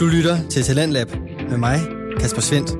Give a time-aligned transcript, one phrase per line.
[0.00, 1.06] Du lytter til Talentlab
[1.50, 1.78] med mig,
[2.20, 2.70] Kasper Svendt.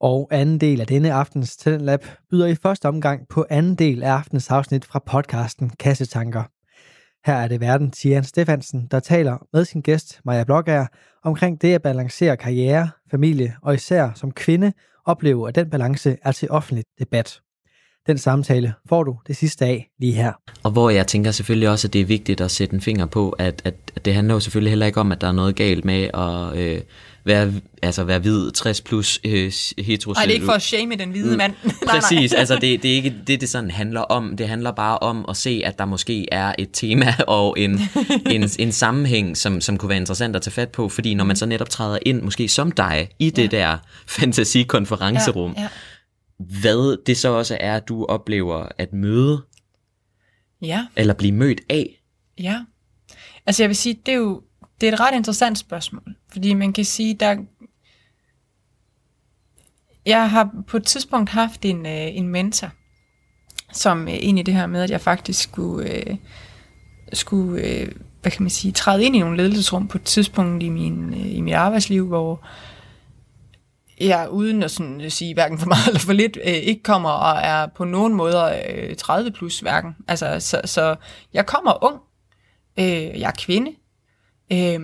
[0.00, 4.10] Og anden del af denne aftens Talentlab byder i første omgang på anden del af
[4.10, 6.42] aftens afsnit fra podcasten Kassetanker.
[7.26, 10.86] Her er det verden Tian Stefansen, der taler med sin gæst Maja Blågær
[11.24, 14.72] omkring det at balancere karriere, familie og især som kvinde
[15.04, 17.40] opleve, at den balance er til offentlig debat.
[18.06, 20.32] Den samtale får du det sidste af lige her.
[20.62, 23.30] Og hvor jeg tænker selvfølgelig også, at det er vigtigt at sætte en finger på,
[23.30, 25.84] at, at, at det handler jo selvfølgelig heller ikke om, at der er noget galt
[25.84, 26.80] med at øh,
[27.24, 30.14] være, altså være hvid 60 plus øh, heteroseksuel.
[30.14, 31.52] Nej, det er ikke for at shame den hvide mand.
[31.64, 34.36] Mm, præcis, altså det, det er ikke det, det sådan handler om.
[34.36, 37.80] Det handler bare om at se, at der måske er et tema og en,
[38.30, 41.36] en, en sammenhæng, som, som kunne være interessant at tage fat på, fordi når man
[41.36, 43.58] så netop træder ind, måske som dig, i det ja.
[43.58, 45.68] der fantasikonferencerum, ja, ja
[46.40, 49.42] hvad det så også er, du oplever at møde,
[50.62, 50.86] ja.
[50.96, 52.02] eller blive mødt af.
[52.38, 52.64] Ja,
[53.46, 54.42] altså jeg vil sige, det er jo
[54.80, 57.36] det er et ret interessant spørgsmål, fordi man kan sige, der
[60.06, 62.70] jeg har på et tidspunkt haft en, øh, en mentor,
[63.72, 66.16] som øh, ind i det her med, at jeg faktisk skulle, øh,
[67.12, 70.68] skulle øh, hvad kan man sige, træde ind i nogle ledelsesrum på et tidspunkt i,
[70.68, 72.46] min, øh, i mit arbejdsliv, hvor
[74.00, 77.40] jeg uden at sådan sige hverken for meget eller for lidt, øh, ikke kommer og
[77.42, 79.96] er på nogen måder øh, 30 plus hverken.
[80.08, 80.96] Altså, så, så
[81.32, 82.00] jeg kommer ung,
[82.78, 83.70] øh, jeg er kvinde,
[84.52, 84.80] øh,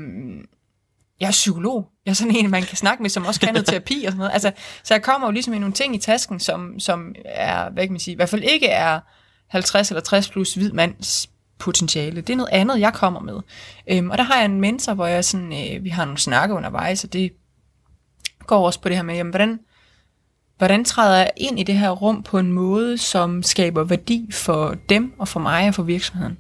[1.21, 3.67] jeg er psykolog, jeg er sådan en, man kan snakke med, som også kan noget
[3.73, 4.33] terapi og sådan noget.
[4.33, 4.53] Altså,
[4.85, 7.93] så jeg kommer jo ligesom med nogle ting i tasken, som, som er, hvad kan
[7.93, 9.01] man sige, i hvert fald ikke er
[9.47, 12.21] 50 eller 60 plus hvid mands potentiale.
[12.21, 13.41] Det er noget andet, jeg kommer med.
[13.91, 16.55] Øhm, og der har jeg en mentor, hvor jeg sådan, øh, vi har nogle snakke
[16.55, 17.33] undervejs, og det
[18.47, 19.61] går også på det her med, jamen, hvordan,
[20.59, 24.75] hvordan træder jeg ind i det her rum på en måde, som skaber værdi for
[24.89, 26.39] dem og for mig og for virksomheden.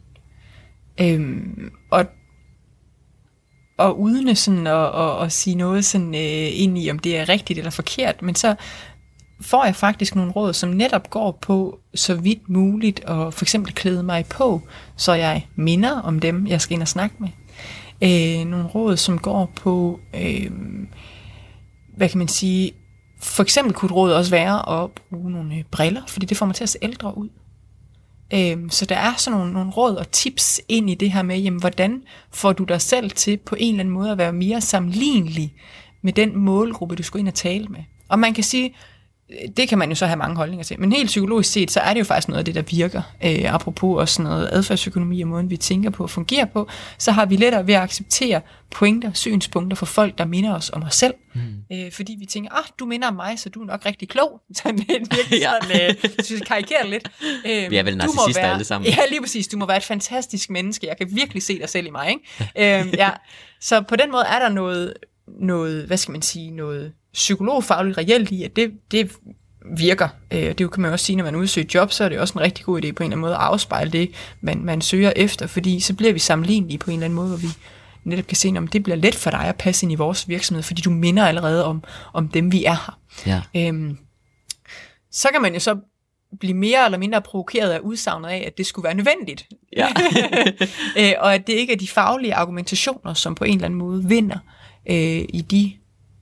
[1.00, 2.06] Øhm, og,
[3.78, 7.28] og uden sådan at, at, at sige noget sådan, øh, ind i, om det er
[7.28, 8.54] rigtigt eller forkert, men så
[9.40, 13.74] får jeg faktisk nogle råd, som netop går på så vidt muligt at for eksempel
[13.74, 14.62] klæde mig på,
[14.96, 17.28] så jeg minder om dem, jeg skal ind og snakke med.
[18.02, 20.50] Øh, nogle råd, som går på øh,
[21.96, 22.72] hvad kan man sige,
[23.20, 26.46] for eksempel kunne et råd også være at bruge nogle øh, briller, fordi det får
[26.46, 27.28] mig til at se ældre ud.
[28.34, 31.38] Øhm, så der er sådan nogle, nogle råd og tips ind i det her med,
[31.38, 34.60] jamen, hvordan får du dig selv til på en eller anden måde at være mere
[34.60, 35.54] sammenlignelig
[36.02, 37.80] med den målgruppe, du skal ind og tale med.
[38.08, 38.74] Og man kan sige,
[39.56, 40.80] det kan man jo så have mange holdninger til.
[40.80, 43.02] Men helt psykologisk set, så er det jo faktisk noget af det, der virker.
[43.24, 47.26] Øh, apropos også noget adfærdsøkonomi og måden, vi tænker på og fungerer på, så har
[47.26, 51.14] vi lettere ved at acceptere pointer, synspunkter for folk, der minder os om os selv.
[51.34, 51.40] Mm.
[51.72, 54.40] Øh, fordi vi tænker, ah, du minder om mig, så du er nok rigtig klog.
[54.62, 55.50] Sådan lidt virkelig ja.
[55.62, 57.10] sådan, øh, vi karikerer lidt.
[57.46, 58.90] Øh, vi er vel narcissister alle sammen.
[58.90, 59.48] Ja, lige præcis.
[59.48, 60.86] Du må være et fantastisk menneske.
[60.86, 62.08] Jeg kan virkelig se dig selv i mig.
[62.08, 62.80] Ikke?
[62.86, 63.10] øh, ja.
[63.60, 64.94] Så på den måde er der noget,
[65.40, 69.12] noget, hvad skal man sige, noget psykologfagligt reelt i, at det, det
[69.76, 70.08] virker.
[70.30, 72.40] Øh, det kan man også sige, når man udsøger job, så er det også en
[72.40, 74.10] rigtig god idé på en eller anden måde at afspejle det,
[74.40, 77.36] man, man søger efter, fordi så bliver vi sammenlignelige på en eller anden måde, hvor
[77.36, 77.48] vi
[78.04, 80.62] netop kan se, om det bliver let for dig at passe ind i vores virksomhed,
[80.62, 83.42] fordi du minder allerede om, om dem, vi er her.
[83.54, 83.68] Ja.
[83.68, 83.98] Øhm,
[85.10, 85.76] så kan man jo så
[86.40, 89.46] blive mere eller mindre provokeret af udsagnet af, at det skulle være nødvendigt.
[89.76, 89.88] Ja.
[91.00, 94.04] øh, og at det ikke er de faglige argumentationer, som på en eller anden måde
[94.04, 94.38] vinder
[94.90, 95.72] øh, i de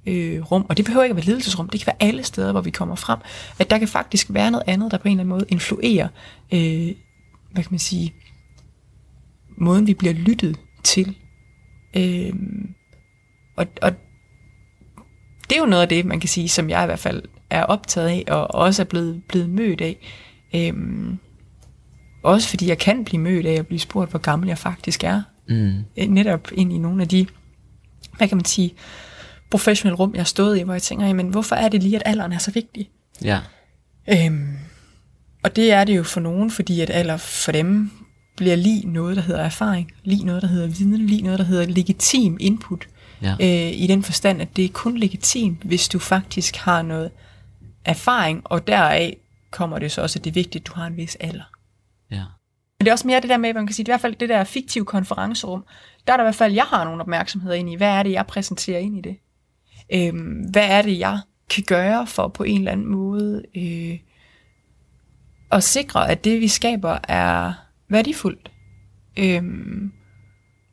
[0.07, 2.61] øh, rum, og det behøver ikke at være ledelsesrum, det kan være alle steder, hvor
[2.61, 3.19] vi kommer frem,
[3.59, 6.09] at der kan faktisk være noget andet, der på en eller anden måde influerer,
[6.53, 6.93] øh,
[7.53, 8.15] hvad kan man sige,
[9.57, 11.17] måden vi bliver lyttet til.
[11.97, 12.35] Øh,
[13.57, 13.93] og, og
[15.51, 17.63] det er jo noget af det, man kan sige, som jeg i hvert fald er
[17.63, 19.97] optaget af, og også er blevet, blevet mødt af.
[20.55, 21.19] Øhm,
[22.23, 25.23] også fordi jeg kan blive mødt af at blive spurgt, hvor gammel jeg faktisk er.
[25.49, 25.85] Mm.
[26.09, 27.27] Netop ind i nogle af de,
[28.17, 28.75] hvad kan man sige,
[29.51, 32.03] professionelle rum, jeg har stået i, hvor jeg tænker, jamen, hvorfor er det lige, at
[32.07, 32.91] alderen er så vigtig?
[33.23, 33.41] Ja.
[34.09, 34.57] Øhm,
[35.43, 37.91] og det er det jo for nogen, fordi at alder for dem
[38.37, 41.67] bliver lige noget, der hedder erfaring, lige noget, der hedder viden, lige noget, der hedder
[41.67, 42.89] legitim input.
[43.23, 43.35] Ja.
[43.41, 47.11] Øh, I den forstand, at det er kun legitimt, hvis du faktisk har noget
[47.85, 49.17] erfaring, og deraf
[49.51, 51.51] kommer det så også, at det er vigtigt, at du har en vis alder.
[52.11, 52.23] Ja.
[52.79, 54.29] Men det er også mere det der med, man kan sige, i hvert fald det
[54.29, 55.65] der fiktive konferencerum,
[56.07, 57.75] der er der i hvert fald, jeg har nogle opmærksomheder ind i.
[57.75, 59.17] Hvad er det, jeg præsenterer ind i det?
[59.93, 60.13] Øh,
[60.51, 61.19] hvad er det, jeg
[61.51, 63.99] kan gøre for på en eller anden måde øh,
[65.53, 67.53] at sikre, at det, vi skaber, er
[67.89, 68.51] værdifuldt?
[69.17, 69.43] Øh,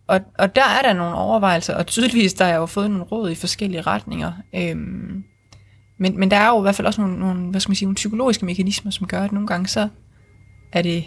[0.07, 3.05] og, og der er der nogle overvejelser, og tydeligvis der er jeg jo fået nogle
[3.05, 4.31] råd i forskellige retninger.
[4.55, 5.23] Øhm,
[5.97, 7.85] men, men der er jo i hvert fald også nogle, nogle, hvad skal man sige,
[7.85, 9.89] nogle psykologiske mekanismer, som gør, at nogle gange så
[10.71, 11.03] er det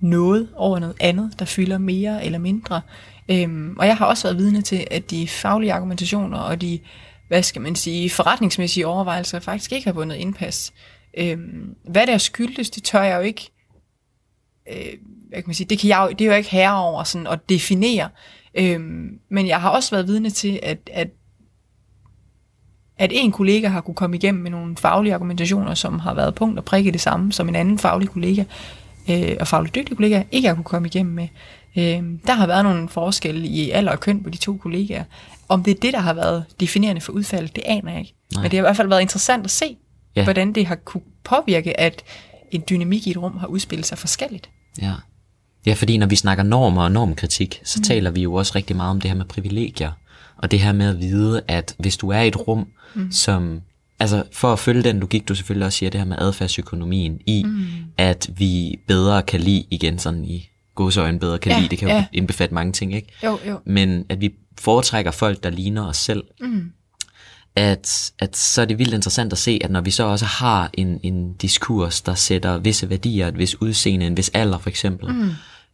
[0.00, 2.80] noget over noget andet, der fylder mere eller mindre.
[3.28, 6.78] Øhm, og jeg har også været vidne til, at de faglige argumentationer og de,
[7.28, 10.72] hvad skal man sige, forretningsmæssige overvejelser faktisk ikke har vundet indpas.
[11.18, 11.38] Øh,
[11.84, 13.50] hvad der skyldes, det tør jeg jo ikke,
[14.70, 14.92] øh,
[15.28, 17.26] hvad kan man sige, det, kan jeg jo, det er jo ikke herre over sådan
[17.26, 18.08] at definere.
[18.54, 18.80] Øh,
[19.30, 21.08] men jeg har også været vidne til, at, at
[22.98, 26.58] at en kollega har kunne komme igennem med nogle faglige argumentationer, som har været punkt
[26.58, 28.44] og prikke det samme, som en anden faglig kollega
[29.10, 31.28] øh, og fagligt dygtig kollega ikke har kunne komme igennem med.
[31.76, 35.04] Øh, der har været nogle forskelle i alder og køn på de to kollegaer.
[35.48, 38.14] Om det er det, der har været definerende for udfaldet, det aner jeg ikke.
[38.34, 38.42] Nej.
[38.42, 39.76] Men det har i hvert fald været interessant at se,
[40.16, 40.24] ja.
[40.24, 42.02] hvordan det har kunne påvirke, at
[42.50, 44.50] en dynamik i et rum har udspillet sig forskelligt.
[44.82, 44.92] Ja.
[45.66, 47.82] Ja, fordi når vi snakker normer og normkritik, så mm.
[47.82, 49.92] taler vi jo også rigtig meget om det her med privilegier.
[50.36, 53.12] Og det her med at vide, at hvis du er i et rum, mm.
[53.12, 53.60] som
[54.00, 57.42] altså for at følge den logik, du selvfølgelig også siger, det her med adfærdsøkonomien i,
[57.46, 57.66] mm.
[57.96, 61.88] at vi bedre kan lide, igen sådan i godsøjne bedre kan ja, lide, det kan
[61.88, 62.06] jo ja.
[62.12, 63.08] indbefatte mange ting, ikke?
[63.24, 63.58] Jo, jo.
[63.64, 66.72] Men at vi foretrækker folk, der ligner os selv, mm.
[67.56, 70.70] at, at så er det vildt interessant at se, at når vi så også har
[70.74, 75.12] en, en diskurs, der sætter visse værdier, et vis udseende, en vis alder for eksempel,
[75.12, 75.30] mm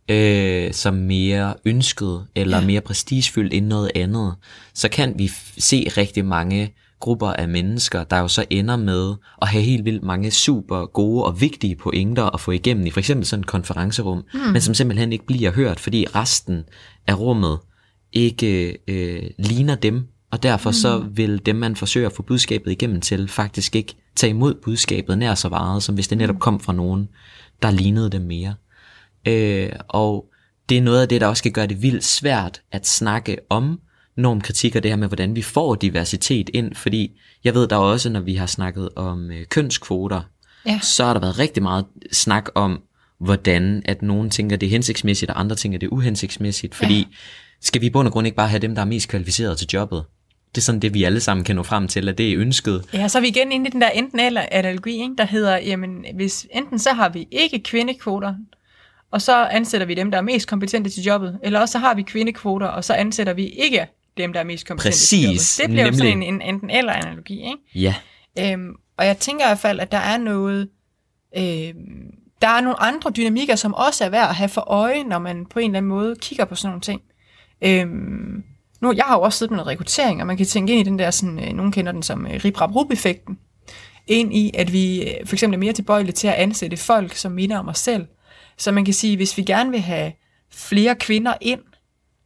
[0.08, 2.66] øh, som mere ønsket eller ja.
[2.66, 4.34] mere prestigefyldt end noget andet,
[4.74, 6.74] så kan vi se rigtig mange
[7.04, 11.24] grupper af mennesker, der jo så ender med at have helt vildt mange super gode
[11.24, 14.40] og vigtige pointer at få igennem i for eksempel sådan et konferencerum, mm.
[14.40, 16.64] men som simpelthen ikke bliver hørt, fordi resten
[17.06, 17.58] af rummet
[18.12, 20.74] ikke øh, ligner dem, og derfor mm.
[20.74, 25.18] så vil dem, man forsøger at få budskabet igennem til, faktisk ikke tage imod budskabet
[25.18, 26.40] nær så meget, som hvis det netop mm.
[26.40, 27.08] kom fra nogen,
[27.62, 28.54] der lignede dem mere.
[29.26, 30.26] Øh, og
[30.68, 33.80] det er noget af det, der også kan gøre det vildt svært at snakke om
[34.16, 38.10] normkritik og det her med, hvordan vi får diversitet ind, fordi jeg ved der også,
[38.10, 40.20] når vi har snakket om øh, kønskvoter,
[40.66, 40.80] ja.
[40.82, 42.82] så har der været rigtig meget snak om,
[43.20, 47.04] hvordan at nogen tænker, det er hensigtsmæssigt, og andre tænker, det er uhensigtsmæssigt, fordi ja.
[47.60, 49.68] skal vi i bund og grund ikke bare have dem, der er mest kvalificeret til
[49.72, 50.04] jobbet?
[50.54, 52.84] Det er sådan det, vi alle sammen kan nå frem til, at det er ønsket.
[52.92, 55.14] Ja, så er vi igen inde i den der enten eller analogi, ikke?
[55.18, 58.34] der hedder, jamen hvis enten så har vi ikke kvindekvoter,
[59.10, 61.38] og så ansætter vi dem, der er mest kompetente til jobbet.
[61.42, 64.66] Eller også så har vi kvindekvoter, og så ansætter vi ikke dem, der er mest
[64.66, 65.56] kompetente Præcis.
[65.56, 65.98] Det bliver nemlig.
[66.00, 67.58] jo sådan en, en enten eller analogi, ikke?
[67.74, 67.94] Ja.
[68.38, 70.68] Øhm, og jeg tænker i hvert fald, at der er noget...
[71.36, 71.74] Øhm,
[72.42, 75.46] der er nogle andre dynamikker, som også er værd at have for øje, når man
[75.46, 77.00] på en eller anden måde kigger på sådan nogle ting.
[77.62, 78.42] Øhm,
[78.80, 80.90] nu, jeg har jo også siddet med noget rekruttering, og man kan tænke ind i
[80.90, 83.38] den der, sådan, øh, nogen kender den som øh, rip rap effekten
[84.06, 87.32] ind i, at vi øh, for eksempel er mere tilbøjelige til at ansætte folk, som
[87.32, 88.06] minder om os selv,
[88.58, 90.12] så man kan sige, hvis vi gerne vil have
[90.52, 91.60] flere kvinder ind,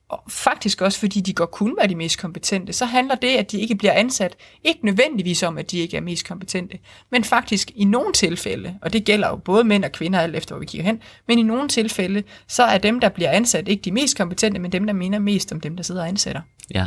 [0.09, 3.53] og faktisk også fordi de godt kunne være de mest kompetente, så handler det, at
[3.53, 6.79] de ikke bliver ansat, ikke nødvendigvis om, at de ikke er mest kompetente,
[7.11, 10.55] men faktisk i nogle tilfælde, og det gælder jo både mænd og kvinder, alt efter
[10.55, 13.83] hvor vi kigger hen, men i nogle tilfælde, så er dem, der bliver ansat, ikke
[13.83, 16.41] de mest kompetente, men dem, der minder mest om dem, der sidder og ansætter.
[16.75, 16.87] Ja.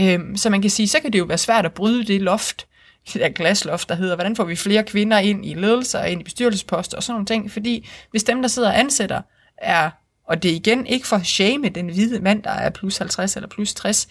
[0.00, 2.66] Øhm, så man kan sige, så kan det jo være svært at bryde det loft,
[3.12, 6.24] det der glasloft, der hedder, hvordan får vi flere kvinder ind i ledelser, ind i
[6.24, 7.50] bestyrelsesposter og sådan nogle ting.
[7.50, 9.22] Fordi hvis dem, der sidder og ansætter,
[9.58, 9.90] er,
[10.30, 13.36] og det er igen ikke for at shame den hvide mand, der er plus 50
[13.36, 14.08] eller plus 60,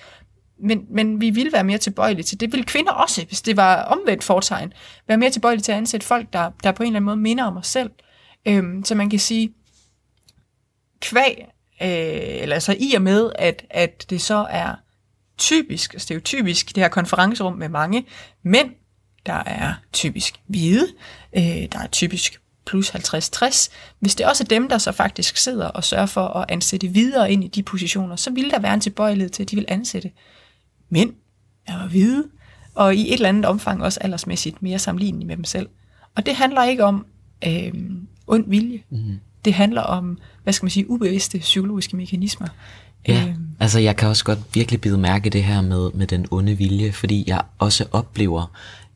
[0.64, 3.84] men, men vi vil være mere tilbøjelige til, det vil kvinder også, hvis det var
[3.84, 4.74] omvendt fortegn,
[5.08, 7.44] være mere tilbøjelige til at ansætte folk, der, der på en eller anden måde minder
[7.44, 7.90] om os selv.
[8.46, 9.54] Øhm, så man kan sige,
[11.02, 11.46] kvæg,
[11.82, 11.88] øh,
[12.42, 14.76] eller altså i og med, at, at det så er
[15.38, 18.06] typisk, stereotypisk, det her konferencerum med mange
[18.44, 18.72] mænd,
[19.26, 20.88] der er typisk hvide,
[21.38, 23.70] øh, der er typisk plus 50-60.
[24.00, 27.32] Hvis det også er dem, der så faktisk sidder og sørger for at ansætte videre
[27.32, 30.12] ind i de positioner, så vil der være en tilbøjelighed til, at de vil ansætte
[30.90, 31.14] mænd,
[31.68, 32.24] der er hvide,
[32.76, 35.70] og i et eller andet omfang også aldersmæssigt mere sammenlignelige med dem selv.
[36.16, 37.06] Og det handler ikke om
[37.48, 37.74] øh,
[38.28, 38.80] ond vilje.
[38.90, 39.20] Mm.
[39.46, 42.48] Det handler om, hvad skal man sige, ubevidste psykologiske mekanismer.
[43.08, 46.26] Ja, øh, altså jeg kan også godt virkelig bide mærke det her med, med den
[46.32, 48.52] onde vilje, fordi jeg også oplever,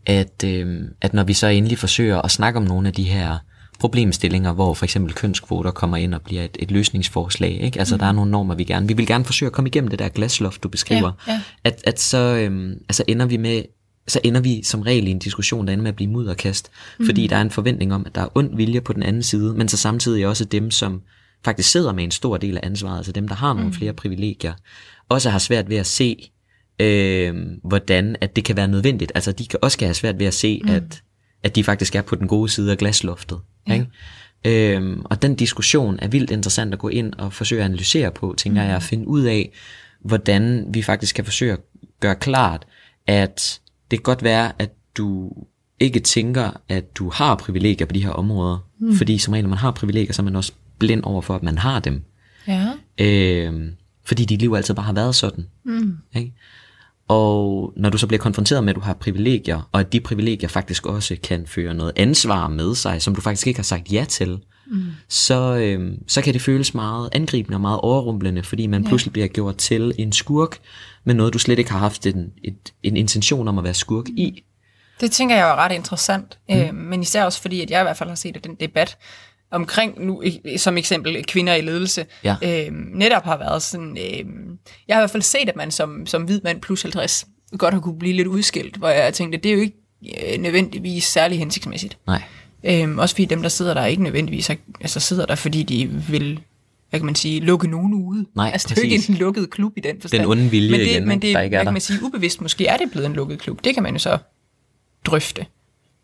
[0.06, 3.38] at, øh, at når vi så endelig forsøger at snakke om nogle af de her
[3.84, 7.62] problemstillinger, hvor for eksempel kønskvoter kommer ind og bliver et, et løsningsforslag.
[7.62, 7.80] Ikke?
[7.80, 8.00] Altså mm.
[8.00, 8.88] der er nogle normer, vi gerne...
[8.88, 11.12] Vi vil gerne forsøge at komme igennem det der glasloft, du beskriver.
[11.28, 11.42] Ja, ja.
[11.64, 13.64] At, at så øh, altså ender vi med
[14.08, 17.06] så ender vi som regel i en diskussion, der ender med at blive mudderkast, mm.
[17.06, 19.54] fordi der er en forventning om, at der er ond vilje på den anden side,
[19.54, 21.02] men så samtidig også dem, som
[21.46, 23.74] faktisk sidder med en stor del af ansvaret, altså dem, der har nogle mm.
[23.74, 24.54] flere privilegier,
[25.10, 26.32] også har svært ved at se,
[26.80, 29.12] øh, hvordan at det kan være nødvendigt.
[29.16, 30.70] Altså de kan også have svært ved at se, mm.
[30.70, 31.02] at,
[31.44, 33.40] at de faktisk er på den gode side af glasloftet.
[33.68, 33.74] Ja.
[33.74, 33.88] Ikke?
[34.46, 38.36] Øhm, og den diskussion er vildt interessant at gå ind og forsøge at analysere på,
[38.38, 38.68] tænker mm.
[38.68, 39.52] jeg, at finde ud af,
[40.02, 41.60] hvordan vi faktisk kan forsøge at
[42.00, 42.66] gøre klart,
[43.08, 43.60] at
[43.92, 45.32] det kan godt være, at du
[45.80, 48.96] ikke tænker, at du har privilegier på de her områder, mm.
[48.96, 51.44] fordi som regel, når man har privilegier, så er man også blind over for, at
[51.44, 52.04] man har dem.
[52.48, 52.72] Ja.
[52.98, 53.72] Øh,
[54.06, 55.48] fordi dit liv altid bare har været sådan.
[55.64, 55.98] Mm.
[56.16, 56.34] Ikke?
[57.08, 60.50] Og når du så bliver konfronteret med, at du har privilegier, og at de privilegier
[60.50, 64.06] faktisk også kan føre noget ansvar med sig, som du faktisk ikke har sagt ja
[64.10, 64.84] til, mm.
[65.08, 68.88] så, øh, så kan det føles meget angribende og meget overrumplende, fordi man ja.
[68.88, 70.58] pludselig bliver gjort til en skurk
[71.04, 74.10] med noget, du slet ikke har haft en, et, en intention om at være skurk
[74.10, 74.44] i.
[75.02, 76.56] Det tænker jeg er ret interessant, mm.
[76.56, 78.98] øh, men især også fordi, at jeg i hvert fald har set, at den debat
[79.54, 80.24] omkring, nu
[80.58, 82.36] som eksempel kvinder i ledelse, Ja.
[82.44, 84.26] øh, netop har været sådan, øh,
[84.88, 87.26] jeg har i hvert fald set, at man som, som hvid mand plus 50
[87.58, 89.78] godt har kunne blive lidt udskilt, hvor jeg tænkte, det er jo ikke
[90.34, 91.98] øh, nødvendigvis særlig hensigtsmæssigt.
[92.08, 92.22] Nej.
[92.64, 96.40] Øhm, også fordi dem, der sidder der, ikke nødvendigvis altså sidder der, fordi de vil,
[96.90, 98.26] hvad kan man sige, lukke nogen ude.
[98.36, 99.10] Nej, altså, det er jo ikke præcis.
[99.10, 100.22] en lukket klub i den forstand.
[100.22, 102.04] Den onde vilje men det, igen, men det, der ikke er hvad kan man sige,
[102.04, 103.64] ubevidst måske er det blevet en lukket klub.
[103.64, 104.18] Det kan man jo så
[105.06, 105.46] drøfte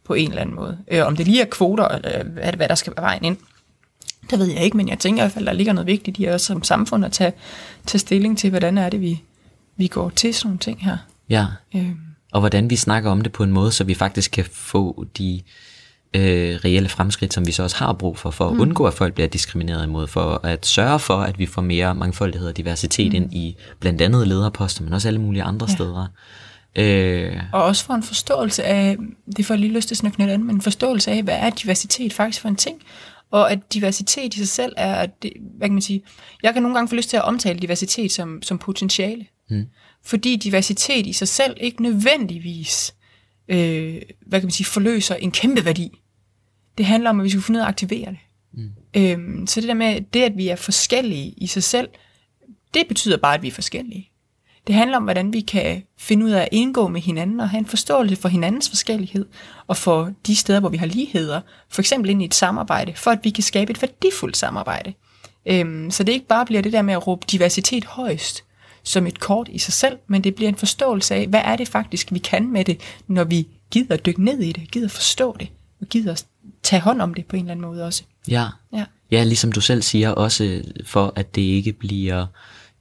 [0.10, 0.78] på en eller anden måde.
[0.92, 3.38] Øh, om det lige er kvoter, eller hvad, hvad der skal være vejen ind,
[4.30, 6.30] det ved jeg ikke, men jeg tænker i hvert fald, der ligger noget vigtigt i
[6.30, 7.34] os som samfund at tage,
[7.86, 9.22] tage stilling til, hvordan er det, vi,
[9.78, 10.98] vi går til sådan nogle ting her.
[11.30, 11.46] Ja.
[11.76, 11.98] Øhm,
[12.32, 15.42] Og hvordan vi snakker om det på en måde, så vi faktisk kan få de
[16.14, 18.62] øh, reelle fremskridt, som vi så også har brug for, for at mm.
[18.62, 22.48] undgå, at folk bliver diskrimineret imod, for at sørge for, at vi får mere mangfoldighed
[22.48, 23.16] og diversitet mm.
[23.16, 25.76] ind i blandt andet lederposter, men også alle mulige andre ja.
[25.76, 26.08] steder.
[26.76, 28.98] Øh, Og også for en forståelse af,
[29.38, 31.38] det får jeg lige lyst til at snakke lidt andet, men en forståelse af, hvad
[31.40, 32.82] er diversitet faktisk for en ting?
[33.32, 36.04] Og at diversitet i sig selv er, det, hvad kan man sige,
[36.44, 39.26] jeg kan nogle gange få lyst til at omtale diversitet som, som potentiale.
[39.50, 39.66] Mm.
[40.04, 42.96] Fordi diversitet i sig selv ikke nødvendigvis,
[43.48, 46.02] øh, hvad kan man sige, forløser en kæmpe værdi.
[46.78, 48.18] Det handler om, at vi skal finde ud af at aktivere det.
[48.54, 48.70] Mm.
[48.94, 51.90] Øhm, så det der med, det at vi er forskellige i sig selv,
[52.74, 54.09] det betyder bare, at vi er forskellige.
[54.68, 57.60] Det handler om, hvordan vi kan finde ud af at indgå med hinanden og have
[57.60, 59.26] en forståelse for hinandens forskellighed,
[59.68, 63.12] og for de steder, hvor vi har ligheder, for eksempel ind i et samarbejde, for
[63.12, 64.94] at vi kan skabe et værdifuldt samarbejde.
[65.46, 68.44] Øhm, så det ikke bare bliver det der med at råbe diversitet højst,
[68.84, 71.68] som et kort i sig selv, men det bliver en forståelse af, hvad er det
[71.68, 75.36] faktisk, vi kan med det, når vi gider at dykke ned i det, gider forstå
[75.40, 75.48] det,
[75.82, 76.26] og gider at
[76.64, 78.04] tage hånd om det på en eller anden måde også.
[78.28, 78.46] ja.
[78.74, 78.86] Ja.
[79.12, 82.26] Ja, ligesom du selv siger, også for at det ikke bliver...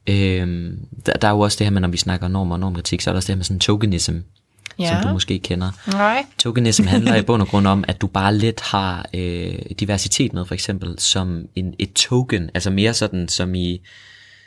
[0.07, 3.01] Øhm, der, der er jo også det her med, når vi snakker normer og normkritik,
[3.01, 4.15] så er der også det her med sådan tokenism,
[4.79, 4.87] ja.
[4.87, 5.71] som du måske kender.
[5.87, 6.25] Nej.
[6.37, 10.45] Tokenism handler i bund og grund om, at du bare let har øh, diversitet med,
[10.45, 13.81] for eksempel, som en, et token, altså mere sådan som i,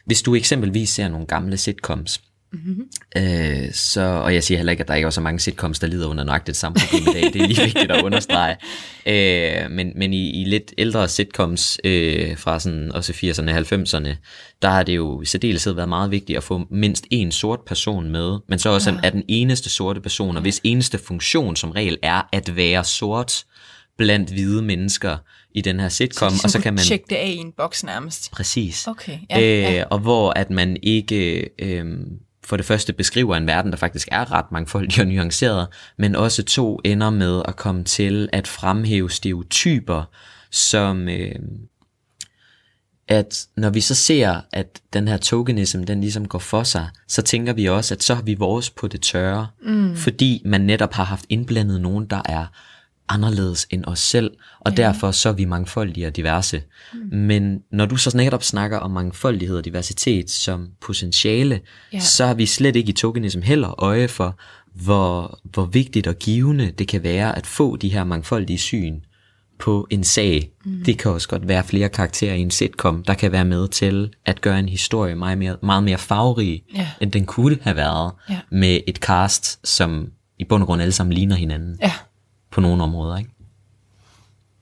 [0.04, 2.20] hvis du eksempelvis ser nogle gamle sitcoms,
[2.52, 2.88] mm-hmm.
[3.16, 5.86] øh, så, og jeg siger heller ikke, at der ikke er så mange sitcoms, der
[5.86, 8.56] lider under nøjagtigt samme problem i dag, det er lige vigtigt at understrege,
[9.06, 14.16] øh, men, men i, i lidt ældre sitcoms øh, fra sådan også 80'erne og 90'erne,
[14.62, 18.10] der har det jo i særdeleshed været meget vigtigt at få mindst en sort person
[18.10, 21.98] med, men så også er den eneste sorte person, og hvis eneste funktion som regel
[22.02, 23.44] er at være sort
[23.98, 25.16] blandt hvide mennesker
[25.54, 26.84] i den her sitcom, og så kan man...
[26.84, 28.30] Tjekke det af i en boks nærmest.
[28.30, 28.86] Præcis.
[28.86, 29.84] Okay, ja, øh, ja.
[29.84, 31.84] Og hvor at man ikke øh,
[32.44, 35.66] for det første beskriver en verden, der faktisk er ret mangfoldig og nuanceret,
[35.98, 40.04] men også to ender med at komme til at fremhæve stereotyper,
[40.50, 41.34] som øh,
[43.08, 47.22] at når vi så ser, at den her tokenism, den ligesom går for sig, så
[47.22, 49.96] tænker vi også, at så har vi vores på det tørre, mm.
[49.96, 52.46] fordi man netop har haft indblandet nogen, der er
[53.14, 54.76] anderledes end os selv, og ja.
[54.76, 56.62] derfor så er vi mangfoldige og diverse.
[56.94, 57.18] Mm.
[57.18, 61.60] Men når du så netop snakker om mangfoldighed og diversitet som potentiale,
[61.92, 62.00] Ja.
[62.00, 64.38] så har vi slet ikke i tokenism heller øje for,
[64.74, 69.00] hvor, hvor vigtigt og givende det kan være at få de her mangfoldige syn
[69.58, 70.50] på en sag.
[70.64, 70.84] Mm.
[70.84, 74.10] Det kan også godt være flere karakterer i en sitcom, der kan være med til
[74.26, 76.88] at gøre en historie meget mere, meget mere farverig, Ja.
[77.00, 78.38] end den kunne have været Ja.
[78.50, 80.06] med et cast, som
[80.38, 81.92] i bund og grund alle sammen ligner hinanden Ja,
[82.52, 83.16] på nogle områder.
[83.18, 83.30] Ikke?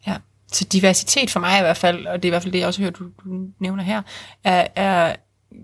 [0.06, 0.16] ja.
[0.52, 2.66] Så diversitet for mig i hvert fald, og det er i hvert fald det, jeg
[2.66, 4.02] også hører, du, du nævner her,
[4.44, 5.16] er, er,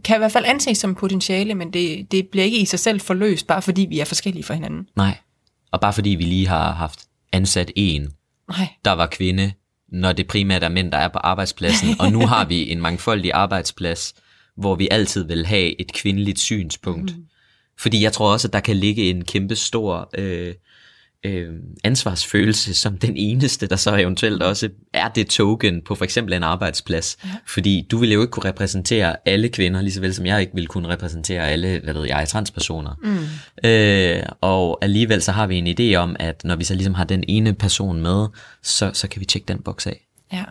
[0.05, 3.01] kan i hvert fald anses som potentiale, men det, det bliver ikke i sig selv
[3.01, 4.89] forløst, bare fordi vi er forskellige fra hinanden.
[4.97, 5.19] Nej.
[5.71, 8.13] Og bare fordi vi lige har haft ansat en,
[8.49, 8.69] Nej.
[8.85, 9.53] der var kvinde,
[9.89, 13.33] når det primært er mænd, der er på arbejdspladsen, og nu har vi en mangfoldig
[13.33, 14.15] arbejdsplads,
[14.57, 17.17] hvor vi altid vil have et kvindeligt synspunkt.
[17.17, 17.27] Mm.
[17.79, 20.55] Fordi jeg tror også, at der kan ligge en kæmpe stor øh,
[21.27, 21.53] øh,
[21.85, 26.43] ansvarsfølelse som den eneste, der så eventuelt også er det token på for eksempel en
[26.43, 27.19] arbejdsplads.
[27.25, 27.29] Ja.
[27.47, 30.55] Fordi du ville jo ikke kunne repræsentere alle kvinder, lige så vel som jeg ikke
[30.55, 32.95] ville kunne repræsentere alle, hvad ved jeg, transpersoner.
[33.03, 33.69] Mm.
[33.69, 37.05] Øh, og alligevel så har vi en idé om, at når vi så ligesom har
[37.05, 38.27] den ene person med,
[38.63, 40.07] så, så kan vi tjekke den boks af.
[40.33, 40.45] Ja.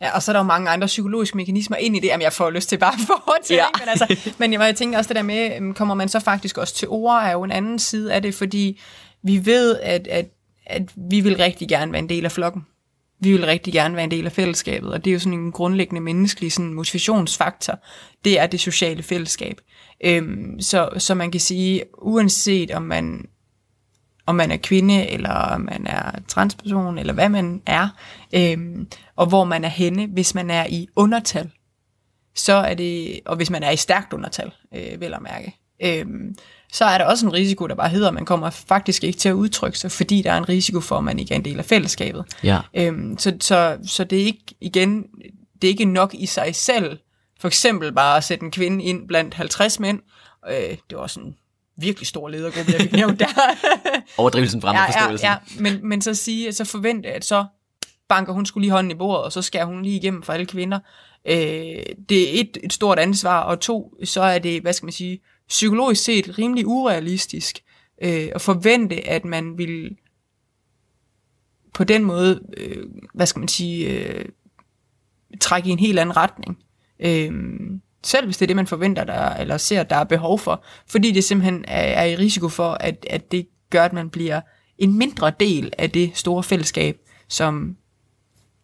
[0.00, 2.32] Ja, og så er der jo mange andre psykologiske mekanismer ind i det, jamen jeg
[2.32, 3.62] får lyst til bare at få til, Ja.
[3.62, 3.66] ja.
[3.80, 6.58] men, altså, men jeg, jeg tænker også det der med, øhm, kommer man så faktisk
[6.58, 8.80] også til ord, er jo en anden side af det, fordi
[9.22, 10.26] vi ved, at, at,
[10.66, 12.66] at vi vil rigtig gerne være en del af flokken.
[13.20, 15.52] vi vil rigtig gerne være en del af fællesskabet, og det er jo sådan en
[15.52, 17.78] grundlæggende menneskelig sådan motivationsfaktor.
[18.24, 19.60] Det er det sociale fællesskab.
[20.04, 23.28] Øhm, så, så man kan sige, uanset om man
[24.26, 27.88] om man er kvinde, eller om man er transperson, eller hvad man er,
[28.34, 31.50] øhm, og hvor man er henne, hvis man er i undertal,
[32.34, 36.36] så er det, og hvis man er i stærkt undertal, øh, vel at mærke, øhm,
[36.72, 39.28] så er der også en risiko, der bare hedder, at man kommer faktisk ikke til
[39.28, 41.58] at udtrykke sig, fordi der er en risiko for, at man ikke er en del
[41.58, 42.24] af fællesskabet.
[42.42, 42.60] Ja.
[42.74, 45.04] Øhm, så, så, så det er ikke, igen,
[45.62, 46.98] det er ikke nok i sig selv,
[47.40, 50.00] for eksempel bare at sætte en kvinde ind blandt 50 mænd.
[50.50, 51.34] Øh, det var også en
[51.76, 53.26] virkelig stor ledergruppe, jeg fik nævnt der.
[54.18, 55.26] Overdrivelsen frem ja, ja, forståelsen.
[55.26, 55.60] ja, ja.
[55.60, 57.44] Men, men så sige, så forvente, at så
[58.08, 60.46] banker hun skulle lige hånden i bordet, og så skærer hun lige igennem for alle
[60.46, 60.78] kvinder.
[61.24, 61.36] Øh,
[62.08, 65.20] det er et, et stort ansvar, og to, så er det, hvad skal man sige,
[65.48, 67.58] psykologisk set rimelig urealistisk
[68.02, 69.96] øh, at forvente, at man vil
[71.74, 74.24] på den måde, øh, hvad skal man sige, øh,
[75.40, 76.58] trække i en helt anden retning.
[77.00, 77.32] Øh,
[78.04, 80.64] selv hvis det er det, man forventer, der, eller ser, der er behov for.
[80.86, 84.40] Fordi det simpelthen er, er i risiko for, at, at det gør, at man bliver
[84.78, 86.96] en mindre del af det store fællesskab,
[87.28, 87.76] som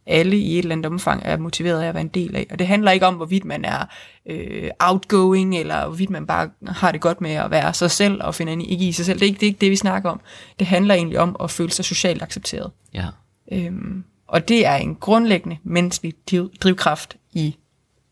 [0.06, 2.46] alle i et eller andet omfang er motiveret af at være en del af.
[2.50, 3.84] Og det handler ikke om, hvorvidt man er
[4.26, 8.34] øh, outgoing, eller hvorvidt man bare har det godt med at være sig selv og
[8.34, 9.18] finde ikke i sig selv.
[9.18, 10.20] Det er ikke det, er ikke det vi snakker om.
[10.58, 12.70] Det handler egentlig om at føle sig socialt accepteret.
[12.94, 13.06] Ja.
[13.52, 16.14] Øhm, og det er en grundlæggende menneskelig
[16.60, 17.56] drivkraft i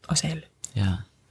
[0.08, 0.42] os alle.
[0.76, 0.86] ja.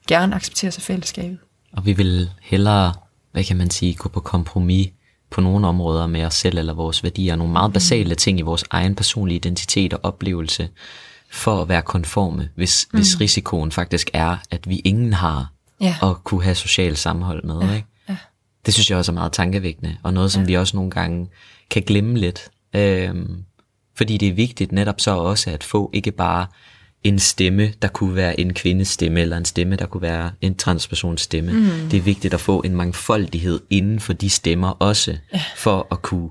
[0.07, 1.37] Gerne acceptere sig fællesskabet.
[1.73, 2.93] Og vi vil hellere,
[3.31, 4.87] hvad kan man sige, gå på kompromis
[5.31, 7.35] på nogle områder med os selv eller vores værdier.
[7.35, 10.69] Nogle meget basale ting i vores egen personlige identitet og oplevelse
[11.31, 12.99] for at være konforme, hvis, mm.
[12.99, 15.95] hvis risikoen faktisk er, at vi ingen har Ja.
[16.03, 17.59] at kunne have social sammenhold med.
[17.61, 17.75] Ja.
[17.75, 17.87] Ikke?
[18.09, 18.17] Ja.
[18.65, 20.47] Det synes jeg også er meget tankevækkende, og noget, som ja.
[20.47, 21.29] vi også nogle gange
[21.69, 22.49] kan glemme lidt.
[22.75, 23.43] Øhm,
[23.95, 26.45] fordi det er vigtigt netop så også at få ikke bare
[27.03, 30.55] en stemme, der kunne være en kvindes stemme, eller en stemme, der kunne være en
[30.55, 31.53] transpersons stemme.
[31.53, 31.89] Mm.
[31.91, 35.41] Det er vigtigt at få en mangfoldighed inden for de stemmer også, ja.
[35.55, 36.29] for at kunne,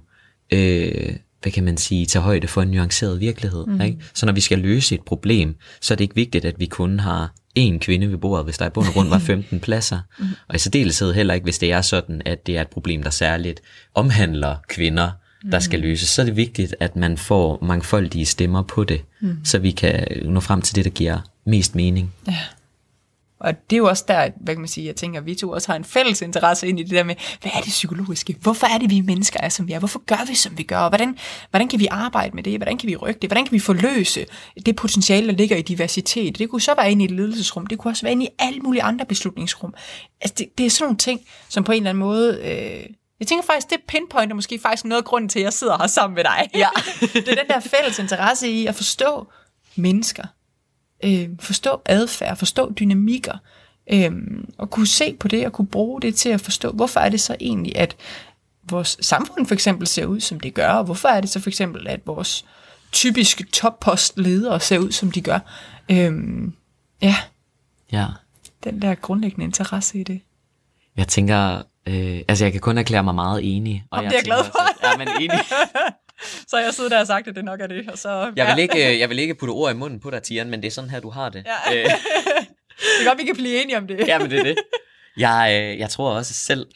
[0.52, 3.66] øh, hvad kan man sige, tage højde for en nuanceret virkelighed.
[3.66, 3.80] Mm.
[3.80, 3.98] Ikke?
[4.14, 7.00] Så når vi skal løse et problem, så er det ikke vigtigt, at vi kun
[7.00, 10.00] har én kvinde ved bordet, hvis der i bund og grund var 15 pladser.
[10.18, 10.24] Mm.
[10.48, 13.11] Og i særdeleshed heller ikke, hvis det er sådan, at det er et problem, der
[13.11, 13.61] særligt
[13.94, 15.11] omhandler kvinder,
[15.50, 19.37] der skal løses, så er det vigtigt, at man får mangfoldige stemmer på det, mm.
[19.44, 22.14] så vi kan nå frem til det, der giver mest mening.
[22.29, 22.37] Ja.
[23.40, 25.50] Og det er jo også der, hvad kan man sige, jeg tænker, at vi to
[25.50, 28.37] også har en fælles interesse ind i det der med, hvad er det psykologiske?
[28.40, 29.79] Hvorfor er det, vi mennesker er, som vi er?
[29.79, 30.79] Hvorfor gør vi, som vi gør?
[30.79, 31.16] Og hvordan,
[31.50, 32.59] hvordan kan vi arbejde med det?
[32.59, 33.31] Hvordan kan vi rykke det?
[33.31, 34.26] Hvordan kan vi forløse
[34.66, 36.38] det potentiale, der ligger i diversitet?
[36.38, 37.66] Det kunne så være inde i et ledelsesrum.
[37.66, 39.74] Det kunne også være inde i alle mulige andre beslutningsrum.
[40.20, 42.40] Altså, det, det er sådan nogle ting, som på en eller anden måde...
[42.44, 45.87] Øh, jeg tænker faktisk, det pinpointer måske faktisk noget grunden til, at jeg sidder her
[45.87, 46.50] sammen med dig.
[46.54, 46.68] Ja.
[47.14, 49.26] det er den der fælles interesse i at forstå
[49.76, 50.24] mennesker.
[51.04, 53.38] Øh, forstå adfærd, forstå dynamikker.
[53.92, 54.11] Øh,
[54.59, 57.20] og kunne se på det og kunne bruge det til at forstå, hvorfor er det
[57.20, 57.96] så egentlig, at
[58.70, 61.50] vores samfund for eksempel ser ud, som det gør, og hvorfor er det så for
[61.50, 62.44] eksempel, at vores
[62.92, 65.38] typiske toppostledere ser ud, som de gør.
[65.90, 66.12] Øh,
[67.02, 67.16] ja,
[67.92, 68.06] Ja.
[68.64, 70.20] den der grundlæggende interesse i det.
[70.96, 73.85] Jeg tænker, øh, altså jeg kan kun erklære mig meget enig.
[73.90, 74.53] Og Jamen, det er jeg glad for.
[74.59, 75.38] også- Ja, men enig.
[76.48, 77.88] Så jeg sidder der og sagt, at det nok er det.
[77.90, 80.22] Og så, Jeg vil, ikke, øh, jeg vil ikke putte ord i munden på dig,
[80.22, 81.46] Tian, men det er sådan her, du har det.
[81.70, 81.76] Ja.
[81.79, 81.85] Øh,
[82.81, 84.09] Det er godt, vi kan blive enige om det.
[84.09, 84.57] ja, men det er det.
[85.16, 86.66] Jeg, øh, jeg tror også selv,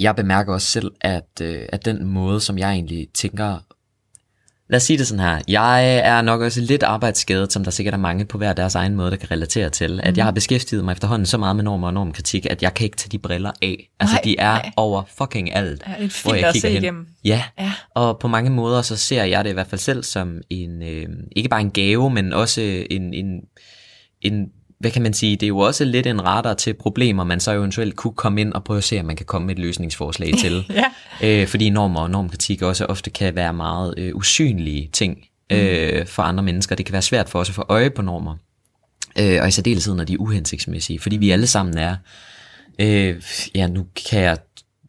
[0.00, 3.58] jeg bemærker også selv, at, øh, at den måde, som jeg egentlig tænker,
[4.72, 7.94] lad os sige det sådan her, jeg er nok også lidt arbejdsskadet, som der sikkert
[7.94, 10.84] er mange på hver deres egen måde, der kan relatere til, at jeg har beskæftiget
[10.84, 13.50] mig efterhånden så meget med normer og normkritik, at jeg kan ikke tage de briller
[13.62, 13.90] af.
[14.00, 14.70] Altså, Nej, de er nej.
[14.76, 15.82] over fucking alt.
[15.98, 16.82] Ja, et hvor jeg kigger se hen.
[16.82, 17.06] igennem.
[17.24, 17.72] Ja, Ja.
[17.94, 21.06] og på mange måder så ser jeg det i hvert fald selv som en, øh,
[21.36, 23.40] ikke bare en gave, men også en, en,
[24.20, 24.46] en,
[24.82, 27.52] hvad kan man sige, det er jo også lidt en radar til problemer, man så
[27.52, 30.32] eventuelt kunne komme ind og prøve at se, om man kan komme med et løsningsforslag
[30.38, 30.64] til.
[30.74, 30.84] Ja.
[31.42, 35.18] øh, fordi normer og normkritik også ofte kan være meget øh, usynlige ting
[35.52, 36.76] øh, for andre mennesker.
[36.76, 38.36] Det kan være svært for os at få øje på normer.
[39.18, 40.98] Øh, og i særdeleshed, når de er uhensigtsmæssige.
[40.98, 41.96] Fordi vi alle sammen er,
[42.78, 43.22] øh,
[43.54, 44.38] ja nu kan jeg,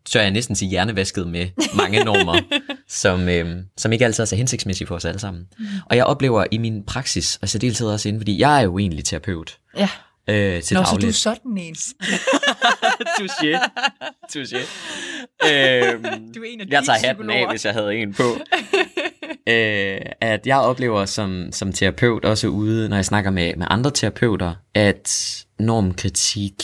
[0.06, 2.40] så er jeg næsten sige hjernevasket med mange normer,
[2.88, 5.48] som, øh, som ikke altid er så hensigtsmæssige for os alle sammen.
[5.90, 8.78] Og jeg oplever i min praksis, og i særdeleshed også inden, fordi jeg er jo
[8.78, 9.90] egentlig terapeut Ja.
[10.30, 11.16] øh, til Nå, så du er dagligt.
[11.16, 11.76] sådan en.
[13.20, 13.60] Touché.
[14.38, 14.58] Touché.
[15.52, 18.24] Øhm, Du er en af jeg tager hatten af, hvis jeg havde en på.
[19.54, 23.92] øh, at jeg oplever som, som terapeut, også ude, når jeg snakker med, med andre
[23.92, 26.64] terapeuter, at normkritik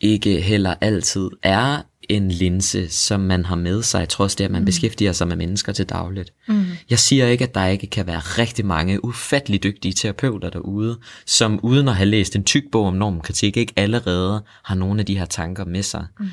[0.00, 4.60] ikke heller altid er en linse, som man har med sig, trods det, at man
[4.60, 4.66] mm.
[4.66, 6.32] beskæftiger sig med mennesker til dagligt.
[6.48, 6.64] Mm.
[6.90, 11.60] Jeg siger ikke, at der ikke kan være rigtig mange ufattelig dygtige terapeuter derude, som
[11.62, 15.18] uden at have læst en tyk bog om normkritik, ikke allerede har nogle af de
[15.18, 16.06] her tanker med sig.
[16.20, 16.26] Mm.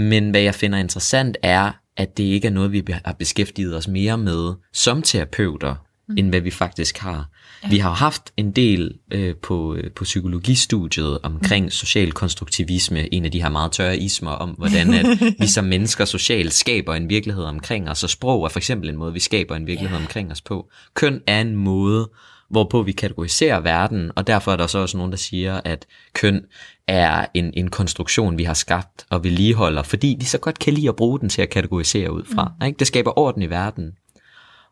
[0.00, 3.88] Men hvad jeg finder interessant er, at det ikke er noget, vi har beskæftiget os
[3.88, 5.74] mere med som terapeuter,
[6.08, 6.18] mm.
[6.18, 7.28] end hvad vi faktisk har.
[7.70, 11.70] Vi har haft en del øh, på, øh, på psykologistudiet omkring mm.
[11.70, 15.06] social konstruktivisme, en af de her meget tørre ismer om, hvordan at
[15.40, 18.96] vi som mennesker socialt skaber en virkelighed omkring os, og sprog er for eksempel en
[18.96, 20.06] måde, vi skaber en virkelighed yeah.
[20.06, 20.70] omkring os på.
[20.94, 22.10] Køn er en måde,
[22.50, 26.44] hvorpå vi kategoriserer verden, og derfor er der så også nogen, der siger, at køn
[26.86, 30.88] er en, en konstruktion, vi har skabt og vedligeholder, fordi vi så godt kan lide
[30.88, 32.52] at bruge den til at kategorisere ud fra.
[32.60, 32.66] Mm.
[32.66, 32.78] Ikke?
[32.78, 33.92] Det skaber orden i verden.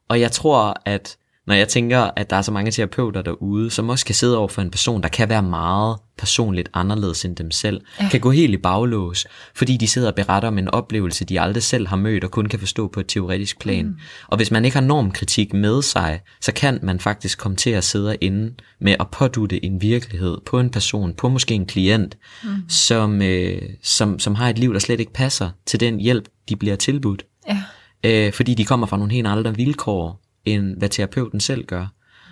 [0.08, 3.88] Og jeg tror, at når jeg tænker, at der er så mange terapeuter derude, som
[3.88, 7.50] også kan sidde over for en person, der kan være meget personligt anderledes end dem
[7.50, 8.08] selv, ja.
[8.08, 11.62] kan gå helt i baglås, fordi de sidder og beretter om en oplevelse, de aldrig
[11.62, 13.86] selv har mødt og kun kan forstå på et teoretisk plan.
[13.86, 13.96] Mm.
[14.28, 17.84] Og hvis man ikke har normkritik med sig, så kan man faktisk komme til at
[17.84, 22.50] sidde inde med at pådute en virkelighed på en person, på måske en klient, mm.
[22.68, 26.56] som, øh, som, som har et liv, der slet ikke passer til den hjælp, de
[26.56, 27.24] bliver tilbudt.
[27.48, 27.62] Ja.
[28.04, 31.86] Øh, fordi de kommer fra nogle helt andre vilkår, end hvad terapeuten selv gør.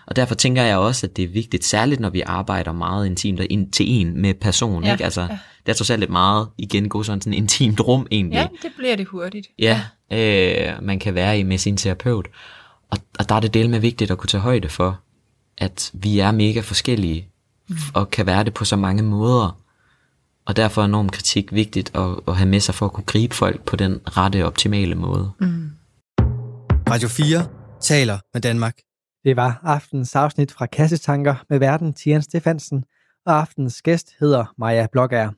[0.07, 3.40] Og derfor tænker jeg også, at det er vigtigt, særligt når vi arbejder meget intimt
[3.40, 4.85] og ind til en med person.
[4.85, 5.05] Ja, ikke?
[5.05, 5.38] Altså, ja.
[5.66, 8.37] Det er trods alt lidt meget, igen, gå sådan et intimt rum egentlig.
[8.37, 9.46] Ja, det bliver det hurtigt.
[9.59, 10.73] Ja, ja.
[10.73, 12.29] Øh, man kan være i med sin terapeut.
[12.90, 15.01] Og, og der er det del med vigtigt at kunne tage højde for,
[15.59, 17.29] at vi er mega forskellige,
[17.68, 17.77] mm.
[17.94, 19.61] og kan være det på så mange måder.
[20.46, 23.35] Og derfor er enorm kritik vigtigt at, at have med sig for at kunne gribe
[23.35, 25.31] folk på den rette, optimale måde.
[25.40, 25.70] Mm.
[26.90, 28.79] Radio 4 taler med Danmark.
[29.25, 32.85] Det var aftens afsnit fra Kassetanker med verden Tian Stefansen,
[33.27, 35.31] og aftens gæst hedder Maja Blågær.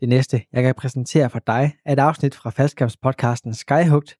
[0.00, 4.16] Det næste, jeg kan præsentere for dig, er et afsnit fra faldskærmspodcasten Skyhugt.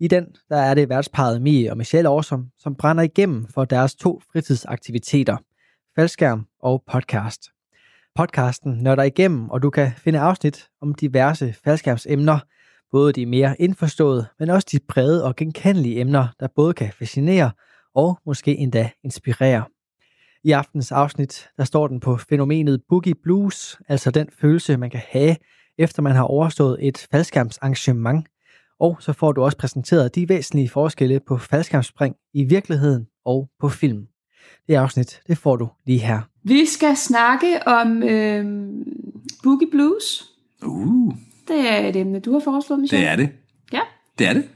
[0.00, 3.94] I den der er det værtsparet Mie og Michelle Årsom, som brænder igennem for deres
[3.94, 5.36] to fritidsaktiviteter,
[5.96, 7.42] faldskærm og podcast.
[8.14, 12.38] Podcasten nørder igennem, og du kan finde afsnit om diverse faldskærmsemner–
[12.94, 17.50] Både de mere indforståede, men også de brede og genkendelige emner, der både kan fascinere
[17.94, 19.64] og måske endda inspirere.
[20.44, 25.00] I aftens afsnit, der står den på fænomenet Boogie Blues, altså den følelse, man kan
[25.08, 25.36] have,
[25.78, 28.26] efter man har overstået et faldskærmsarrangement.
[28.80, 33.68] Og så får du også præsenteret de væsentlige forskelle på faldskærmsspring i virkeligheden og på
[33.68, 34.06] film.
[34.68, 36.20] Det afsnit, det får du lige her.
[36.42, 38.44] Vi skal snakke om øh,
[39.42, 40.24] Boogie Blues.
[40.62, 41.14] Uh.
[41.48, 43.06] Det er et emne, du har foreslået, Michelle.
[43.06, 43.30] Det er det.
[43.72, 43.80] Ja.
[44.18, 44.48] Det er det.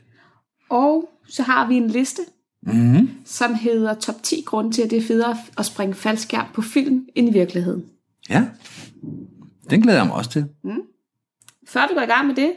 [0.69, 2.23] Og så har vi en liste,
[2.63, 3.11] mm-hmm.
[3.25, 7.07] som hedder top 10 grunde til, at det er federe at springe faldskærm på film
[7.15, 7.85] end i virkeligheden.
[8.31, 8.45] Ja,
[9.71, 10.47] den glæder jeg mig også til.
[10.65, 10.83] Mm.
[11.69, 12.53] Før vi går i gang med det,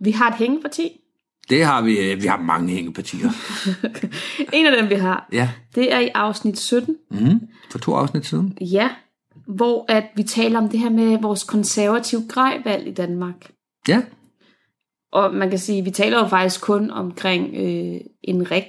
[0.00, 1.00] vi har et hængeparti.
[1.50, 2.14] Det har vi.
[2.14, 3.30] Vi har mange hængepartier.
[4.52, 5.50] en af dem, vi har, ja.
[5.74, 6.96] det er i afsnit 17.
[7.10, 8.58] Mm, for to afsnit siden.
[8.60, 8.90] Ja,
[9.46, 13.50] hvor at vi taler om det her med vores konservative grejvalg i Danmark.
[13.88, 14.02] Ja.
[15.12, 18.68] Og man kan sige, at vi taler jo faktisk kun omkring øh, en rig,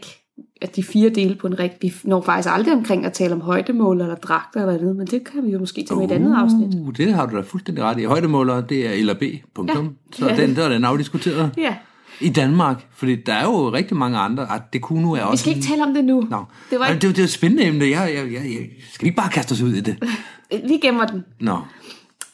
[0.62, 1.72] at de fire dele på en rig.
[1.82, 5.26] Vi når faktisk aldrig omkring at tale om højdemåler eller dragter eller noget, men det
[5.26, 6.98] kan vi jo måske tage med uh, et andet afsnit.
[6.98, 8.04] Det har du da fuldstændig ret i.
[8.04, 9.24] Højdemåler, det er L og B,
[9.56, 9.86] punktum.
[9.86, 10.18] Ja.
[10.18, 10.36] Så ja.
[10.36, 11.52] den, der er den afdiskuteret.
[11.58, 11.76] Ja.
[12.22, 14.54] I Danmark, fordi der er jo rigtig mange andre.
[14.56, 15.46] At det kunne nu er også...
[15.46, 16.22] Vi skal ikke tale om det nu.
[16.22, 16.44] No.
[16.70, 17.08] Det, var ikke...
[17.08, 17.86] det, det er et spændende emne.
[17.86, 20.04] Jeg, jeg, jeg, jeg, skal ikke bare kaste os ud i det?
[20.70, 21.24] Vi gemmer den.
[21.40, 21.58] Nå.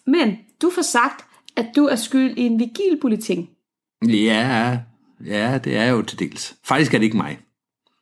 [0.08, 1.26] Men du får sagt,
[1.58, 3.40] at du er skyld i en vigilpolitik.
[4.08, 4.78] Ja,
[5.26, 6.56] ja, det er jo til dels.
[6.64, 7.40] Faktisk er det ikke mig.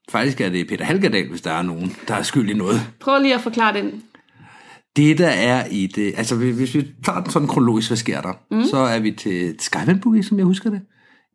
[0.09, 2.81] Faktisk er det Peter Halgerdal, hvis der er nogen, der er skyld i noget.
[2.99, 4.03] Prøv lige at forklare den.
[4.95, 6.13] Det, der er i det...
[6.17, 8.33] Altså, hvis vi tager den sådan kronologisk, hvad sker der?
[8.51, 8.63] Mm.
[8.63, 10.81] Så er vi til Skyvandboogie, som jeg husker det,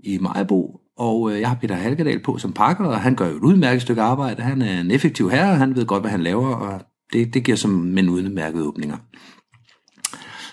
[0.00, 0.80] i Majbo.
[0.98, 3.82] Og øh, jeg har Peter Halkedal på som pakker, og han gør jo et udmærket
[3.82, 4.42] stykke arbejde.
[4.42, 6.80] Han er en effektiv herre, han ved godt, hvad han laver, og
[7.12, 8.96] det, det giver som men udmærkede åbninger.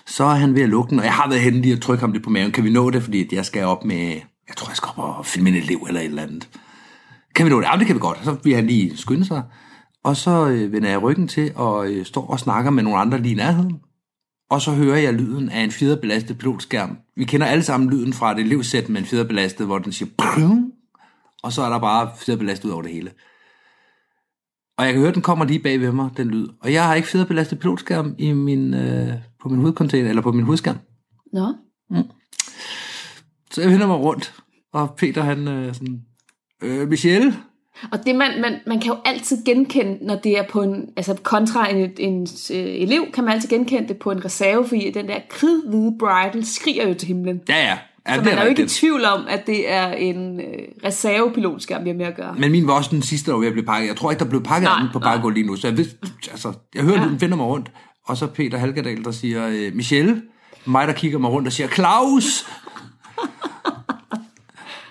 [0.06, 2.00] Så er han ved at lukke den, og jeg har været henne lige at trykke
[2.00, 2.52] ham det på maven.
[2.52, 3.02] Kan vi nå det?
[3.02, 4.08] Fordi jeg skal op med,
[4.48, 6.48] jeg tror, jeg skal op og filme en elev eller et eller andet.
[7.34, 7.66] Kan vi nå det?
[7.72, 8.18] Ja, det kan vi godt.
[8.24, 9.42] Så vil han lige skynde sig.
[10.04, 13.18] Og så øh, vender jeg ryggen til og øh, står og snakker med nogle andre
[13.18, 13.80] lige i nærheden.
[14.50, 16.98] Og så hører jeg lyden af en fjederbelastet pilotskærm.
[17.16, 20.72] Vi kender alle sammen lyden fra et elevsæt med en fjederbelastet, hvor den siger Brum!
[21.46, 23.10] og så er der bare fjederbelastet ud over det hele.
[24.78, 26.48] Og jeg kan høre, at den kommer lige bag ved mig, den lyd.
[26.60, 30.44] Og jeg har ikke fjederbelastet pilotskærm i min, øh, på min hovedcontainer, eller på min
[30.44, 30.78] hovedskærm.
[31.32, 31.54] Nå.
[31.90, 32.02] Mm.
[33.50, 34.34] Så jeg vender mig rundt,
[34.72, 36.02] og Peter han øh, sådan,
[36.62, 37.36] øh, Michelle,
[37.90, 41.16] og det man, man, man kan jo altid genkende, når det er på en, altså
[41.22, 45.08] kontra en, en øh, elev, kan man altid genkende det på en reserve, fordi den
[45.08, 47.40] der kridhvide bridal skriger jo til himlen.
[47.48, 47.78] Ja, ja.
[48.08, 50.40] Ja, så det man er er jo ikke i tvivl om, at det er en
[50.40, 50.46] øh,
[50.84, 52.34] reservepilotskærm, vi har med at gøre.
[52.38, 53.88] Men min var også den sidste, der var ved at blive pakket.
[53.88, 55.56] Jeg tror ikke, der blev pakket Nej, anden på bakgulvet lige nu.
[55.56, 55.96] Så jeg, vidste,
[56.30, 57.08] altså, jeg hører, ja.
[57.08, 57.70] den finder mig rundt.
[58.06, 60.22] Og så Peter Halkedal, der siger, øh, Michelle,
[60.64, 62.46] mig der kigger mig rundt og siger, Claus!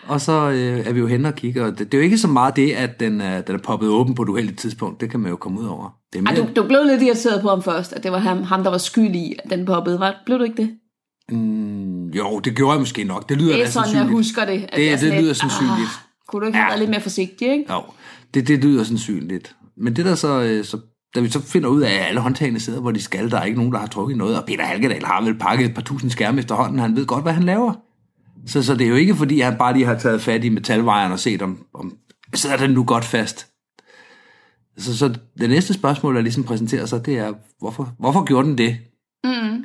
[0.08, 1.66] Og så øh, er vi jo hen og kigger.
[1.66, 3.90] og Det, det er jo ikke så meget det, at den er, den er poppet
[3.90, 5.02] åben på et uheldigt tidspunkt.
[5.02, 5.90] Det kan man jo komme ud over.
[6.14, 8.18] Det er Ej, mere, du, du blev lidt irriteret på ham først, at det var
[8.18, 10.00] ham, ham der var skyld i, at den poppede.
[10.00, 10.70] Var, blev du ikke det?
[11.32, 13.30] mm, jo, det gjorde jeg måske nok.
[13.30, 14.18] Det lyder Det er da sådan, jeg sandsynligt.
[14.18, 14.54] husker det.
[14.70, 15.74] At Det- det sådan lyder lidt, sandsynligt.
[15.80, 16.70] "Ah, kunne du ikke have Ja.
[16.70, 17.74] været lidt mere forsigtig, ikke?
[17.74, 17.82] Jo,
[18.34, 19.56] det, det lyder sandsynligt.
[19.78, 20.78] Men det der så, øh, så,
[21.16, 23.44] da vi så finder ud af, at alle håndtagene sidder, hvor de skal, der er
[23.44, 26.12] ikke nogen, der har trukket noget, og Peter Halkedal har vel pakket et par tusind
[26.12, 27.74] skærme efterhånden, han ved godt, hvad han laver.
[28.48, 31.12] Så, så det er jo ikke, fordi han bare lige har taget fat i metalvejeren
[31.12, 31.98] og set, om, om
[32.34, 33.48] sidder den nu godt fast.
[34.78, 38.58] Så, så det næste spørgsmål, der ligesom præsenterer sig, det er, hvorfor, hvorfor gjorde den
[38.58, 38.78] det?
[39.24, 39.64] Mm.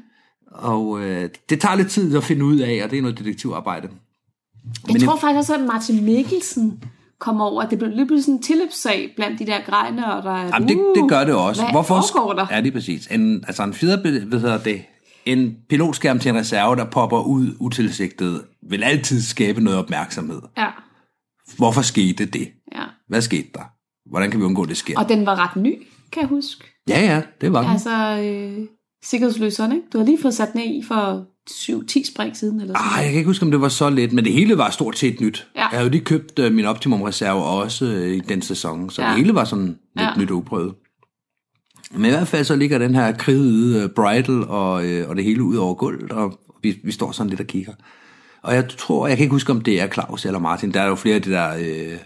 [0.52, 3.88] Og øh, det tager lidt tid at finde ud af, og det er noget detektivarbejde.
[4.64, 6.84] Jeg Men tror jeg- faktisk også, at Martin Mikkelsen
[7.18, 10.68] kom over, det blev lige pludselig sådan en tilløbssag blandt de der grejner, der Jamen,
[10.68, 11.62] det, det gør det også.
[11.62, 12.46] Hvad Hvorfor der?
[12.50, 13.06] Ja, det er præcis.
[13.06, 14.82] En, altså en fjeder, hvad hedder det,
[15.26, 20.40] en pilotskærm til en reserve, der popper ud utilsigtet, vil altid skabe noget opmærksomhed.
[20.58, 20.66] Ja,
[21.56, 22.48] Hvorfor skete det?
[22.74, 22.82] ja.
[23.08, 23.62] Hvad skete der?
[24.10, 24.98] Hvordan kan vi undgå, at det sker?
[24.98, 25.74] Og den var ret ny,
[26.12, 26.64] kan jeg huske.
[26.88, 27.70] Ja, ja, det var den.
[27.70, 28.66] Altså, øh,
[29.04, 29.84] sikkerhedsløseren, ikke?
[29.92, 33.10] Du har lige fået sat den i for 7-10 spring siden, eller sådan Ah, jeg
[33.10, 35.46] kan ikke huske, om det var så lidt, men det hele var stort set nyt.
[35.54, 35.60] Ja.
[35.60, 39.02] Jeg havde jo lige købt uh, min Optimum Reserve også uh, i den sæson, så.
[39.02, 39.08] Ja.
[39.08, 40.14] det hele var sådan lidt Ja.
[40.18, 40.74] nyt og uprøvet.
[41.94, 45.24] Men i hvert fald så ligger den her kridede uh, bridal og, uh, og det
[45.24, 47.72] hele ud over gulvet, og vi, vi står sådan lidt og kigger.
[48.42, 50.72] Og jeg tror, jeg kan ikke huske, om det er Claus eller Martin.
[50.72, 51.98] Der er jo flere af de der uh,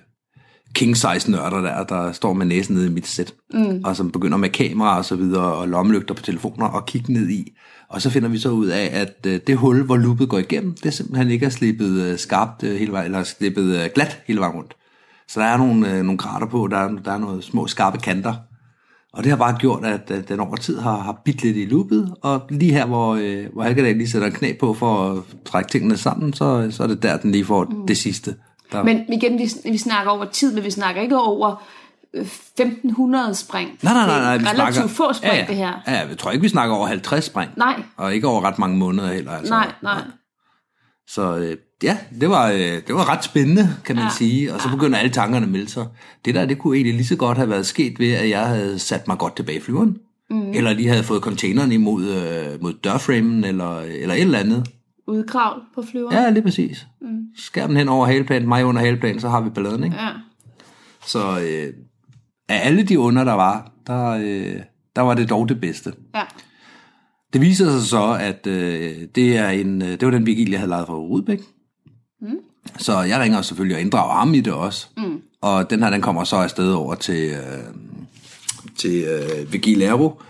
[0.74, 3.80] king-size nørder der, der står med næsen nede i mit sæt, mm.
[3.84, 7.28] og som begynder med kamera og så videre, og lommelygter på telefoner, og kigge ned
[7.28, 7.52] i.
[7.88, 10.74] Og så finder vi så ud af, at øh, det hul, hvor loopet går igennem,
[10.74, 14.22] det er simpelthen ikke er slippet øh, skarpt øh, hele vejen, eller slippet øh, glat
[14.26, 14.76] hele vejen rundt.
[15.28, 17.98] Så der er nogle, øh, nogle grater på, der er, der er nogle små skarpe
[17.98, 18.34] kanter.
[19.14, 21.64] Og det har bare gjort, at, at den over tid har, har bidt lidt i
[21.64, 25.22] loopet, og lige her, hvor, øh, hvor Halkedal lige sætter en knæ på for at
[25.44, 27.86] trække tingene sammen, så, så er det der, den lige får mm.
[27.86, 28.34] det sidste.
[28.72, 31.62] Der, Men igen, vi, vi snakker over tid, men vi snakker ikke over
[32.14, 33.70] øh, 1500 spring.
[33.82, 35.72] nej, nej, nej, nej, vi relativt snakker, få spring, ja, ja, det her.
[35.86, 37.50] Ja, jeg tror ikke, vi snakker over 50 spring.
[37.56, 39.32] Nej, Og ikke over ret mange måneder heller.
[39.32, 39.54] Altså.
[39.54, 40.02] nej, nej.
[41.08, 44.10] Så øh, ja, det var, øh, det var ret spændende, kan man ja.
[44.10, 44.54] Sige.
[44.54, 45.86] Og så begynder alle tankerne at melde sig.
[46.24, 48.78] Det der, det kunne egentlig lige så godt have været sket ved, at jeg havde
[48.78, 49.96] sat mig godt tilbage i flyveren.
[50.30, 50.50] Mm.
[50.52, 54.66] Eller lige havde fået containeren imod øh, mod dørframen, eller, eller et eller andet.
[55.08, 56.16] Udkravl på flyveren.
[56.16, 56.86] Ja, lige præcis.
[57.00, 57.08] Mm.
[57.36, 59.96] Skær den hen over haleplanen, mig under haleplanen, så har vi balladen, ikke?
[59.96, 60.08] ja.
[61.06, 61.72] Så øh,
[62.48, 64.60] af alle de under, der var, der, øh,
[64.96, 65.92] der var det dog det bedste.
[66.14, 66.22] ja.
[67.32, 70.60] Det viser sig så, at øh, det, er en, øh, det var den vigil, jeg
[70.60, 71.40] havde lavet fra Rudbæk.
[72.24, 72.38] Mm.
[72.78, 74.86] Så jeg ringer selvfølgelig og inddrager ham i det også.
[74.96, 75.20] Mm.
[75.40, 77.64] Og den her, den kommer så afsted over til, øh,
[78.76, 80.20] til øh, Vigil Aero,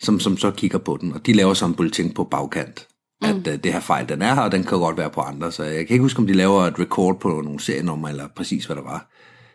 [0.00, 1.12] som, som så kigger på den.
[1.12, 2.86] Og de laver så en bulletin på bagkant,
[3.22, 3.28] mm.
[3.28, 5.52] at øh, det her fejl, den er her, og den kan godt være på andre.
[5.52, 8.64] Så jeg kan ikke huske, om de laver et record på nogle serienummer, eller præcis
[8.64, 9.10] hvad der var.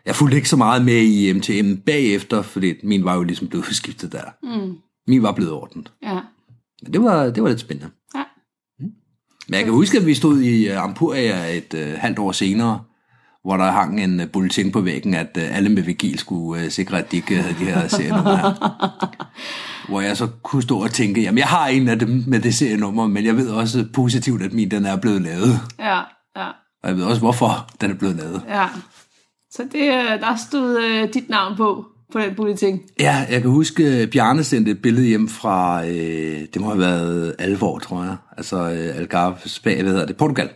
[0.06, 3.66] Jeg fulgte ikke så meget med i MTM bagefter, fordi min var jo ligesom blevet
[3.82, 4.24] skiftet der.
[4.42, 4.76] Mm.
[5.06, 5.92] Min var blevet ordnet.
[6.02, 6.20] ja.
[6.82, 7.90] Men det var, det var lidt spændende.
[9.50, 12.80] Men jeg kan huske, at vi stod i uh, Ampuria et uh, halvt år senere,
[13.44, 16.70] hvor der hang en uh, bulletin på væggen, at uh, alle med vigil skulle uh,
[16.70, 18.52] sikre, at de ikke havde de her serienummer her.
[19.88, 22.54] hvor jeg så kunne stå og tænke, jamen jeg har en af dem med det
[22.54, 25.60] serienummer, men jeg ved også positivt, at min den er blevet lavet.
[25.78, 26.00] Ja,
[26.36, 26.48] ja,
[26.82, 28.42] Og jeg ved også, hvorfor den er blevet lavet.
[28.48, 28.68] ja.
[29.52, 32.80] Så det, øh, der stod øh, dit navn på, på den bulletin.
[33.00, 36.78] Ja, jeg kan huske, at Bjarne sendte et billede hjem fra, øh, det må have
[36.78, 38.16] været alvor, tror jeg.
[38.36, 40.48] Altså øh, Algarve, Spanien, hvad hedder det, Portugal.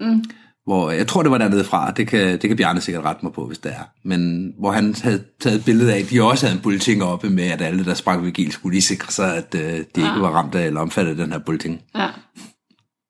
[0.00, 0.24] Mm.
[0.66, 3.32] Hvor, jeg tror, det var dernede fra, det kan, det kan Bjarne sikkert rette mig
[3.32, 4.08] på, hvis det er.
[4.08, 7.30] Men hvor han havde taget et billede af, at de også havde en bulletin oppe
[7.30, 10.30] med, at alle, der sprang vigil, skulle lige sikre sig, at øh, de ikke var
[10.30, 11.80] ramt af eller omfattet af den her bulletin.
[11.96, 12.08] Ja.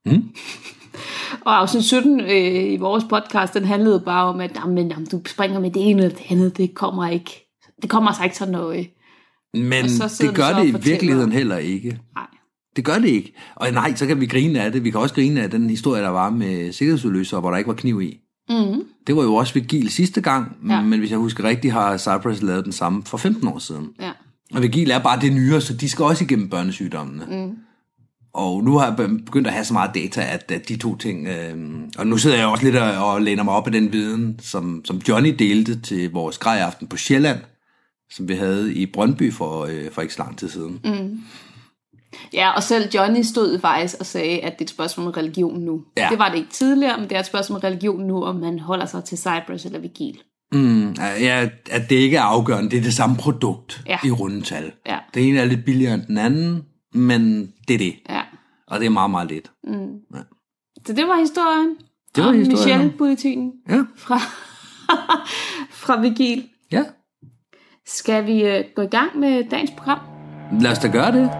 [0.06, 0.22] Mm.
[1.46, 5.20] Og afsnit 17 øh, i vores podcast, den handlede bare om, at jamen, jamen, du
[5.26, 7.49] springer med det ene eller det andet, det kommer ikke.
[7.82, 8.96] Det kommer altså ikke.
[9.54, 11.88] Men Og så sidder det du gør det i virkeligheden heller ikke.
[12.14, 12.26] Nej.
[12.76, 13.34] Det gør det ikke.
[13.54, 14.84] Og nej, så kan vi grine af det.
[14.84, 17.74] Vi kan også grine af den historie, der var med sikkerhedsudløser, hvor der ikke var
[17.74, 18.18] kniv i.
[18.48, 18.82] Mm.
[19.06, 20.82] Det var jo også Vigil sidste gang, Ja.
[20.82, 23.88] men hvis jeg husker rigtigt, har Cypress lavet den samme for 15 år siden.
[24.00, 24.10] Ja.
[24.54, 27.26] Og Vigil er bare det nyere, så de skal også igennem børnesygdommene.
[27.46, 27.56] Mm.
[28.34, 30.96] Og nu har jeg be- begyndt at have så meget data, at, at de to
[30.96, 31.26] ting...
[31.28, 31.54] Øh,
[31.98, 34.80] og nu sidder jeg også lidt og, og læner mig op af den viden, som,
[34.84, 37.38] som Johnny delte til vores grejaften på Sjælland,
[38.10, 40.80] som vi havde i Brøndby for, øh, for ikke så lang tid siden.
[40.84, 41.20] Mm.
[42.32, 45.60] Ja, og selv Johnny stod faktisk og sagde, at det er et spørgsmål om religion
[45.60, 45.82] nu.
[45.96, 46.08] Ja.
[46.10, 48.58] Det var det ikke tidligere, men det er et spørgsmål om religion nu, om man
[48.58, 50.20] holder sig til Cypress eller Vigil.
[50.52, 52.70] Mm, ja, at det ikke er afgørende.
[52.70, 53.98] Det er det samme produkt Ja.
[54.04, 54.72] i rundetal.
[54.86, 54.98] Ja.
[55.14, 57.94] Det ene er lidt billigere end den anden, men det er det.
[58.08, 58.20] Ja.
[58.66, 59.50] Og det er meget, meget lidt.
[60.86, 61.76] Så det var historien.
[62.16, 63.82] Det var historien om- Michelle-politikken Ja.
[63.96, 64.18] fra,
[65.82, 66.48] fra Vigil.
[66.72, 66.84] Ja.
[67.94, 69.98] Skal vi øh, gå i gang med dagens program?
[70.60, 71.30] Lad os da gøre det.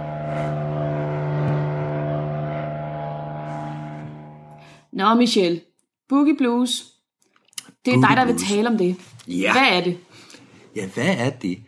[4.92, 5.60] Nå, Michelle.
[6.08, 6.84] Boogie Blues.
[7.84, 8.48] Det er Boogie dig, der vil Blues.
[8.48, 8.96] tale om det.
[9.28, 9.52] Ja.
[9.52, 9.98] Hvad er det?
[10.76, 11.58] Ja, hvad er det?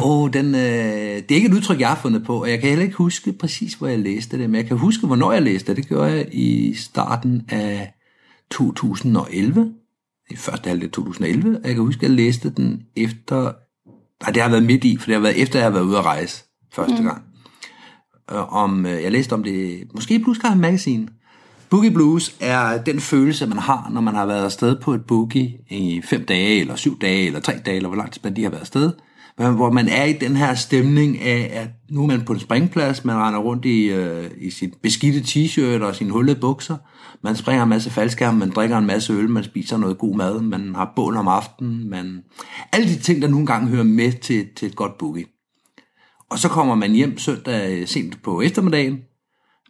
[0.00, 2.60] Åh, oh, den, øh, det er ikke et udtryk, jeg har fundet på, og jeg
[2.60, 5.42] kan heller ikke huske præcis, hvor jeg læste det, men jeg kan huske, hvornår jeg
[5.42, 5.76] læste det.
[5.76, 7.94] Det gjorde jeg i starten af
[8.50, 9.74] 2011,
[10.30, 13.52] i første halvdel af 2011, og jeg kan huske, at jeg læste den efter,
[14.22, 15.98] nej, det har været midt i, for det har været efter, jeg har været ude
[15.98, 17.04] at rejse første mm.
[17.04, 17.22] gang.
[18.32, 21.08] Øh, om, øh, jeg læste om det, måske i Blue Sky Magazine.
[21.70, 25.58] Boogie Blues er den følelse, man har, når man har været afsted på et boogie
[25.70, 28.42] i fem dage, eller syv dage, eller tre dage, eller hvor lang tid man de
[28.42, 28.92] har været afsted.
[29.38, 32.40] Men Hvor man er i den her stemning af, at nu er man på en
[32.40, 36.76] springplads, man render rundt i, øh, i sit beskidte t-shirt og sine hullede bukser,
[37.22, 40.40] man springer en masse faldskærm, man drikker en masse øl, man spiser noget god mad,
[40.40, 42.22] man har bål om aftenen, man...
[42.72, 45.24] Alle de ting, der nogle gange hører med til, til et godt boogie.
[46.30, 48.98] Og så kommer man hjem søndag sent på eftermiddagen.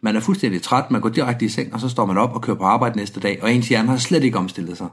[0.03, 2.41] Man er fuldstændig træt, man går direkte i seng, og så står man op og
[2.41, 4.87] kører på arbejde næste dag, og ens hjerne har slet ikke omstillet sig.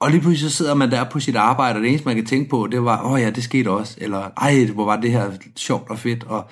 [0.00, 2.26] Og lige pludselig så sidder man der på sit arbejde, og det eneste, man kan
[2.26, 5.10] tænke på, det var, åh oh ja, det skete også, eller ej, hvor var det
[5.10, 6.48] her sjovt og fedt, og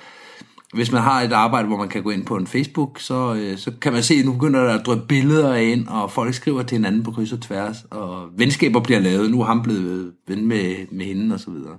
[0.73, 3.57] hvis man har et arbejde, hvor man kan gå ind på en Facebook, så, øh,
[3.57, 6.63] så kan man se, at nu begynder der at dryppe billeder ind, og folk skriver
[6.63, 10.47] til hinanden på kryds og tværs, og venskaber bliver lavet, nu er ham blevet ven
[10.47, 11.77] med, med hende, og så videre.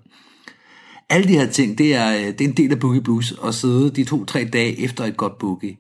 [1.11, 3.55] Alle de her ting, det er, øh, det er en del af Boogie Blues, at
[3.55, 5.77] sidde de to-tre dage efter et godt boogie.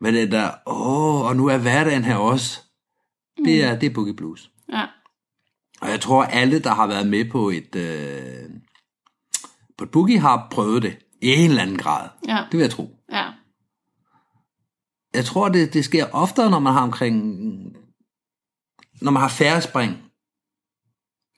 [0.00, 2.60] Men det der, åh, og nu er hverdagen her også,
[3.44, 4.51] det er, det er Boogie Blues.
[4.68, 4.86] Ja.
[5.80, 8.50] Og jeg tror, alle, der har været med på et, øh,
[9.78, 12.08] på et boogie, har prøvet det i en eller anden grad.
[12.28, 12.44] Ja.
[12.50, 12.96] Det vil jeg tro.
[13.12, 13.30] Ja.
[15.14, 17.16] Jeg tror, det, det sker oftere, når man har omkring...
[19.00, 20.11] Når man har færre spring.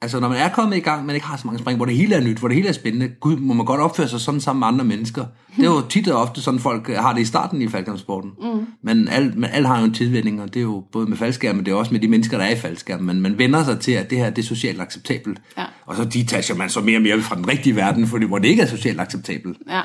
[0.04, 1.96] Altså, når man er kommet i gang, men ikke har så mange spring, hvor det
[1.96, 3.08] hele er nyt, hvor det hele er spændende.
[3.08, 5.24] Gud, må man godt opføre sig sådan sammen med andre mennesker.
[5.56, 8.30] Det er jo tit og ofte sådan, folk har det i starten i faldskærmsporten.
[8.40, 8.66] Mm.
[8.82, 11.56] Men alle men alle har jo en tilvænning, og det er jo både med faldskærm,
[11.56, 13.00] men det er også med de mennesker, der er i faldskærm.
[13.00, 15.40] Men man vender sig til, at det her det er socialt acceptabelt.
[15.58, 15.64] Ja.
[15.86, 18.48] Og så detacher man så mere og mere fra den rigtige verden, fordi, hvor det
[18.48, 19.58] ikke er socialt acceptabelt.
[19.68, 19.82] ja.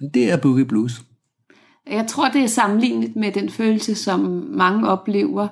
[0.00, 1.02] Men det er Boogie Blues.
[1.90, 4.20] Jeg tror, det er sammenlignet med den følelse, som
[4.50, 5.48] mange oplever,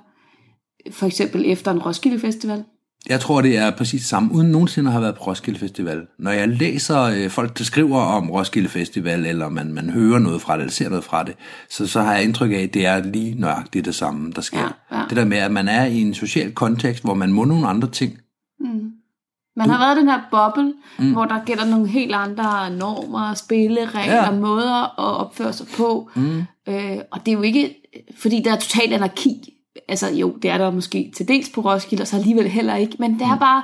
[0.90, 2.64] for eksempel efter en Roskilde Festival.
[3.06, 6.06] Jeg tror, det er præcis det samme, uden nogensinde at have været på Roskilde Festival.
[6.18, 10.42] Når jeg læser øh, folk, der skriver om Roskilde Festival, eller man, man hører noget
[10.42, 11.34] fra det, eller ser noget fra det,
[11.70, 14.76] så, så har jeg indtryk af, at det er lige nøjagtigt det samme, der sker.
[14.90, 15.04] Ja, ja.
[15.08, 17.88] Det der med, at man er i en social kontekst, hvor man må nogle andre
[17.88, 18.18] ting.
[19.58, 21.12] Man har været i den her boble, mm.
[21.12, 24.30] hvor der gælder nogle helt andre normer, spilleregler, ja.
[24.30, 26.11] måder at opføre sig på.
[26.14, 26.38] Mm.
[26.68, 27.74] Øh, og det er jo ikke,
[28.16, 29.54] fordi der er total anarki.
[29.88, 32.96] Altså jo, det er der måske til dels på Roskilde, og så alligevel heller ikke.
[32.98, 33.38] Men det er Mm.
[33.40, 33.62] bare,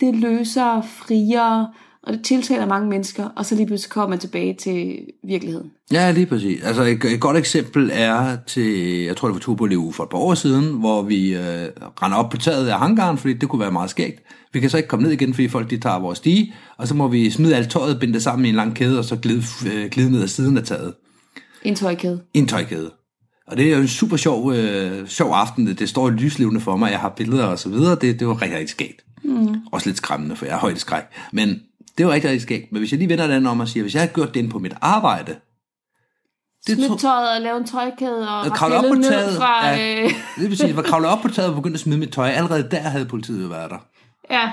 [0.00, 1.68] det løser, friere,
[2.02, 3.28] og det tiltaler mange mennesker.
[3.36, 4.98] Og så lige pludselig kommer man tilbage til
[5.28, 5.70] virkeligheden.
[5.92, 6.62] Ja, lige præcis.
[6.62, 10.10] Altså et, et godt eksempel er til, jeg tror det var Turboli uge for et
[10.10, 11.40] par år siden, hvor vi øh,
[12.02, 14.22] render op på taget af hangaren, fordi det kunne være meget skægt.
[14.52, 16.94] Vi kan så ikke komme ned igen, fordi folk de tager vores stige, og så
[16.94, 19.42] må vi smide alt tøjet, binde det sammen i en lang kæde, og så glide,
[19.74, 20.94] øh, glide ned ad siden af taget.
[21.62, 22.20] En tøjkæde.
[22.34, 22.90] en tøjkæde.
[23.46, 25.66] Og det er jo en super sjov, øh, sjov aften.
[25.66, 26.90] Det, står lyslevende for mig.
[26.90, 27.94] Jeg har billeder og så videre.
[28.00, 29.04] Det, det var rigtig, rigtig skægt.
[29.24, 29.56] Mm.
[29.72, 31.02] Også lidt skræmmende, for jeg har højdeskræk.
[31.32, 31.60] Men
[31.98, 32.72] det var rigtig, rigtig skægt.
[32.72, 34.58] Men hvis jeg lige vender den om og siger, hvis jeg havde gjort det på
[34.58, 35.36] mit arbejde,
[36.66, 39.36] det Smid tro- tøjet og lave en tøjkæde og Og kravle op på taget.
[39.36, 39.68] fra...
[39.68, 40.02] Ja.
[40.04, 41.98] Øh, det vil sige, at jeg var kravlet op på taget og begyndte at smide
[41.98, 42.28] mit tøj.
[42.28, 43.78] Allerede der havde politiet jo været der.
[44.30, 44.50] ja,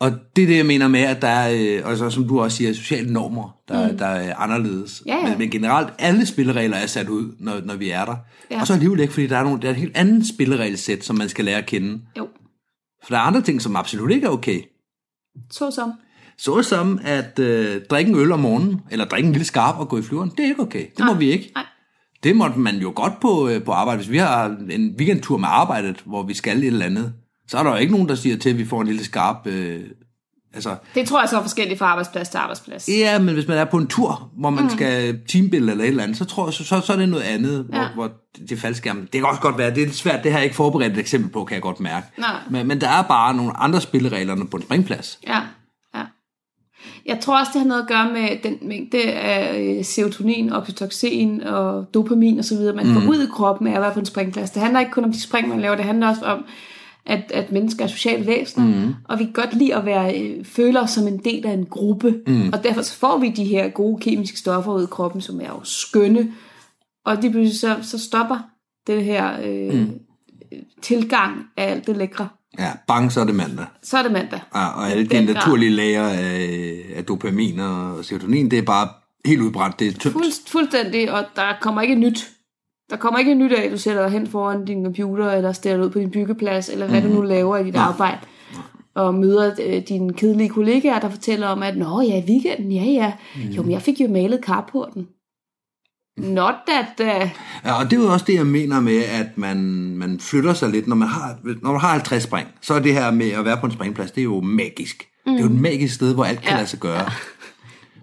[0.00, 2.40] Og det er det, jeg mener med, at der er, øh, og så, som du
[2.40, 3.98] også siger, sociale normer, der, mm.
[3.98, 5.02] der er anderledes.
[5.06, 5.28] Ja, ja.
[5.28, 8.16] Men, men generelt, alle spilleregler er sat ud, når, når vi er der.
[8.50, 8.60] Ja.
[8.60, 11.16] Og så alligevel ikke, fordi der er, nogle, der er et helt andet spilleregelsæt, som
[11.16, 12.00] man skal lære at kende.
[12.18, 12.28] jo.
[13.02, 14.60] For der er andre ting, som absolut ikke er okay.
[15.50, 15.92] Så som.
[16.38, 19.88] Så som at øh, drikke en øl om morgenen, eller drikke en lille skarp og
[19.88, 20.86] gå i flyveren, det er ikke okay.
[20.96, 21.18] Det må Nej.
[21.18, 21.52] vi ikke.
[21.54, 21.64] Nej.
[22.22, 23.98] Det måtte man jo godt på, øh, på arbejde.
[23.98, 27.12] Hvis vi har en weekendtur med arbejdet, hvor vi skal et eller andet,
[27.50, 29.46] så er der jo ikke nogen, der siger til, at vi får en lille skarp...
[29.46, 29.80] Øh,
[30.54, 32.88] altså, Det tror jeg så er forskelligt fra arbejdsplads til arbejdsplads.
[32.88, 34.70] Ja, men hvis man er på en tur, hvor man mm.
[34.70, 37.22] skal teambuilde eller et eller andet, så tror jeg, så, så, så er det noget
[37.22, 37.78] andet, ja.
[37.78, 38.10] Hvor, hvor
[38.48, 38.94] det er.
[38.94, 41.30] Det kan også godt være, det er svært, det har jeg ikke forberedt et eksempel
[41.30, 42.06] på, kan jeg godt mærke.
[42.18, 42.30] Nej.
[42.50, 45.18] Men, men der er bare nogle andre spilleregler på en springplads.
[45.26, 45.40] Ja,
[45.94, 46.02] ja.
[47.06, 51.42] Jeg tror også, det har noget at gøre med den mængde af øh, serotonin, oxytocin
[51.42, 52.94] og dopamin osv., man mm.
[52.94, 54.50] får ud i kroppen af at være på en springplads.
[54.50, 56.44] Det handler ikke kun om de spring, man laver, det handler også om,
[57.06, 58.94] at, at mennesker er sociale væsener, mm.
[59.04, 61.66] og vi kan godt lide at være, øh, føle os som en del af en
[61.66, 62.50] gruppe, mm.
[62.52, 65.48] og derfor så får vi de her gode kemiske stoffer ud i kroppen, som er
[65.48, 66.32] jo skønne,
[67.06, 68.38] og de pludselig så, så stopper
[68.86, 69.98] det her øh, mm.
[70.82, 72.28] tilgang af alt det lækre.
[72.58, 73.66] Ja, bang, så er det mandag.
[73.82, 74.40] Så er det mandag.
[74.54, 78.88] Ja, og alle de naturlige lager af, af dopamin og serotonin, det er bare
[79.24, 80.12] helt udbrændt, det er tømt.
[80.12, 82.30] Fuld, fuldstændig, og der kommer ikke nyt.
[82.90, 85.84] Der kommer ikke nyt af, at du sætter dig hen foran din computer, eller stiller
[85.84, 87.08] ud på din byggeplads, eller hvad mm.
[87.08, 87.80] du nu laver i dit ja.
[87.80, 88.18] arbejde,
[88.94, 92.84] og møder øh, dine kedelige kollegaer, der fortæller om, at nå ja, i weekenden, ja
[92.84, 93.50] ja, mm.
[93.50, 95.06] jo, men jeg fik jo malet carporten.
[96.18, 97.00] Not that...
[97.00, 97.30] Uh...
[97.64, 99.58] Ja, og det er jo også det, jeg mener med, at man,
[99.96, 100.86] man flytter sig lidt.
[100.86, 103.56] Når man, har, når man har 50 spring, så er det her med at være
[103.56, 105.08] på en springplads, det er jo magisk.
[105.26, 105.32] Mm.
[105.32, 106.56] Det er jo et magisk sted, hvor alt kan ja.
[106.56, 107.10] lade sig gøre.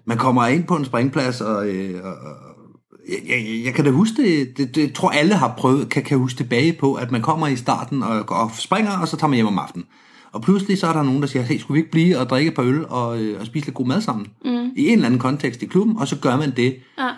[0.04, 2.47] Man kommer ind på en springplads, og, øh, og
[3.08, 6.36] jeg, jeg, kan da huske det, det, det, tror alle har prøvet, kan, kan huske
[6.36, 9.46] tilbage på, at man kommer i starten og, og springer, og så tager man hjem
[9.46, 9.86] om aftenen.
[10.32, 12.48] Og pludselig så er der nogen, der siger, hey, skulle vi ikke blive og drikke
[12.48, 14.26] et par øl og, øh, og spise lidt god mad sammen?
[14.44, 14.70] Mm.
[14.76, 16.76] I en eller anden kontekst i klubben, og så gør man det.
[16.98, 17.10] Ja.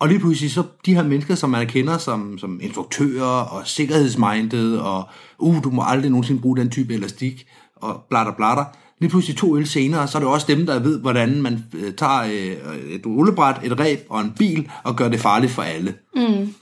[0.00, 4.80] Og lige pludselig så de her mennesker, som man kender som, som instruktører og sikkerhedsmindet,
[4.80, 8.64] og uh, du må aldrig nogensinde bruge den type elastik, og blatter blatter.
[9.02, 11.94] Lige pludselig to øl senere, så er det også dem, der ved, hvordan man øh,
[11.94, 15.94] tager øh, et rullebræt, et ræb og en bil, og gør det farligt for alle.
[16.16, 16.54] Mm.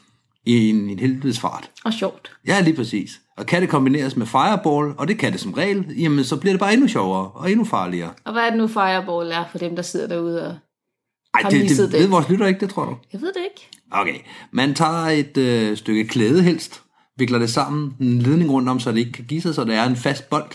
[0.46, 1.70] I en, en helvedes fart.
[1.84, 2.30] Og sjovt.
[2.46, 3.20] Ja, lige præcis.
[3.36, 6.52] Og kan det kombineres med fireball, og det kan det som regel, jamen så bliver
[6.52, 8.10] det bare endnu sjovere og endnu farligere.
[8.24, 10.56] Og hvad er det nu fireball er for dem, der sidder derude og
[11.34, 12.96] ej, det, det, det ved vores lytter ikke, det tror du?
[13.12, 13.68] Jeg ved det ikke.
[13.90, 14.18] Okay,
[14.52, 16.82] man tager et øh, stykke klæde helst,
[17.18, 19.74] vikler det sammen, en ledning rundt om, så det ikke kan give sig, så det
[19.74, 20.50] er en fast bold.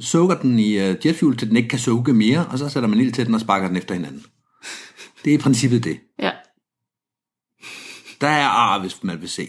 [0.00, 2.98] Sukker den i øh, jetfuel, til den ikke kan suge mere, og så sætter man
[2.98, 4.24] ild til den og sparker den efter hinanden.
[5.24, 6.00] Det er i princippet det.
[6.18, 6.30] Ja.
[8.20, 9.46] Der er ar, hvis man vil se.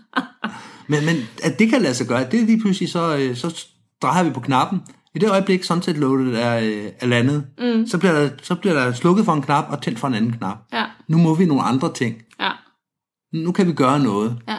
[0.88, 3.66] men, men at det kan lade sig gøre, det er lige pludselig, så, øh, så
[4.02, 4.80] drejer vi på knappen,
[5.14, 7.86] i det øjeblik sunset loadet er, øh, er landet, mm.
[7.86, 10.32] så, bliver der, så bliver der slukket for en knap og tændt for en anden
[10.32, 10.58] knap.
[10.72, 10.84] Ja.
[11.08, 12.22] Nu må vi nogle andre ting.
[12.40, 12.50] Ja.
[13.32, 14.42] Nu kan vi gøre noget.
[14.48, 14.56] Ja.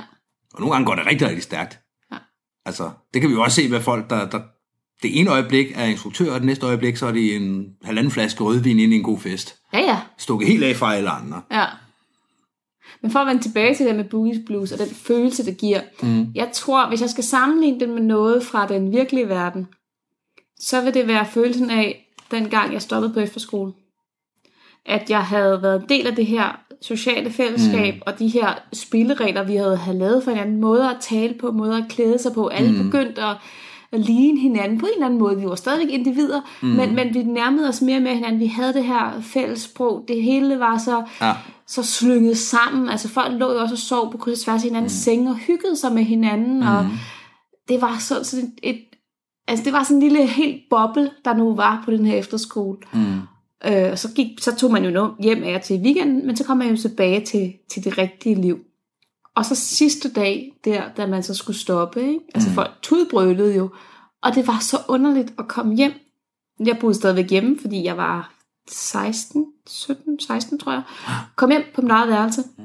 [0.53, 1.79] Og nogle gange går det rigtig, rigtig stærkt.
[2.11, 2.17] Ja.
[2.65, 4.39] Altså, det kan vi jo også se med folk, der, der
[5.03, 8.43] det ene øjeblik er instruktør, og det næste øjeblik, så er det en halvanden flaske
[8.43, 9.55] rødvin ind i en god fest.
[9.73, 9.99] Ja, ja.
[10.17, 11.41] Stukket helt af fra alle andre.
[11.51, 11.65] Ja.
[13.01, 15.81] Men for at vende tilbage til det med Boogie Blues, og den følelse, det giver.
[16.03, 16.27] Mm.
[16.35, 19.67] Jeg tror, hvis jeg skal sammenligne det med noget fra den virkelige verden,
[20.59, 23.73] så vil det være følelsen af, dengang jeg stoppede på efterskole.
[24.85, 28.01] At jeg havde været en del af det her sociale fællesskab, mm.
[28.05, 31.77] og de her spilleregler, vi havde, havde lavet for hinanden, måder at tale på, måder
[31.77, 32.47] at klæde sig på.
[32.47, 32.83] Alle mm.
[32.83, 33.35] begyndte at,
[33.95, 35.39] at ligne hinanden på en eller anden måde.
[35.39, 36.67] Vi var stadigvæk individer, mm.
[36.67, 38.39] men, men vi nærmede os mere med hinanden.
[38.39, 40.05] Vi havde det her fælles sprog.
[40.07, 41.33] Det hele var så, ja.
[41.67, 42.89] så slynget sammen.
[42.89, 45.11] Altså folk lå jo også og sov på kryds og tværs af hinandens mm.
[45.11, 46.59] senge og hyggede sig med hinanden.
[46.59, 46.67] Mm.
[46.67, 46.85] Og
[47.69, 48.81] det var sådan, sådan et, et,
[49.47, 52.77] Altså det var sådan en lille helt boble, der nu var på den her efterskole.
[52.93, 53.15] Mm.
[53.65, 56.57] Øh, og så, gik, så tog man jo hjem af til weekenden, men så kom
[56.57, 58.59] man jo tilbage til, til det rigtige liv.
[59.35, 62.19] Og så sidste dag, der, da man så skulle stoppe, ikke?
[62.35, 62.55] altså mm.
[62.55, 63.69] folk tudbrølede jo,
[64.23, 65.93] og det var så underligt at komme hjem.
[66.65, 68.33] Jeg boede stadigvæk hjemme, fordi jeg var
[68.69, 70.81] 16, 17, 16 tror jeg.
[71.35, 72.63] Kom hjem på mit eget værelse, mm.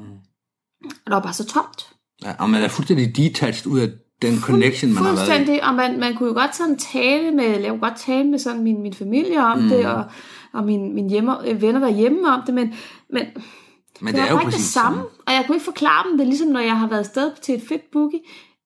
[0.83, 1.89] og der var bare så tomt.
[2.23, 3.89] Ja, og man er fuldstændig detached ud af
[4.21, 7.59] den connection, man har været Fuldstændig, og man, man kunne jo godt sådan tale med,
[7.59, 9.69] lave godt tale med sådan min, min familie om mm.
[9.69, 10.03] det, og,
[10.53, 12.73] og min, min hjemme, venner derhjemme om det, men,
[13.09, 13.25] men,
[14.01, 14.97] men det, det er jo præcis det samme.
[14.97, 15.11] Sådan.
[15.27, 17.61] Og jeg kunne ikke forklare dem det, ligesom når jeg har været afsted til et
[17.67, 18.19] fedt boogie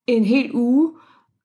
[0.07, 0.91] en hel uge,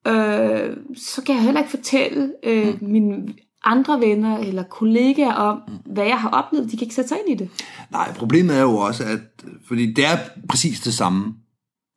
[0.07, 2.88] øh, så kan jeg heller ikke fortælle øh, mm.
[2.88, 3.34] mine
[3.64, 5.93] andre venner eller kollegaer om, mm.
[5.93, 6.70] hvad jeg har oplevet.
[6.70, 7.51] De kan ikke sætte sig ind i det.
[7.91, 10.16] Nej, problemet er jo også, at fordi det er
[10.49, 11.34] præcis det samme.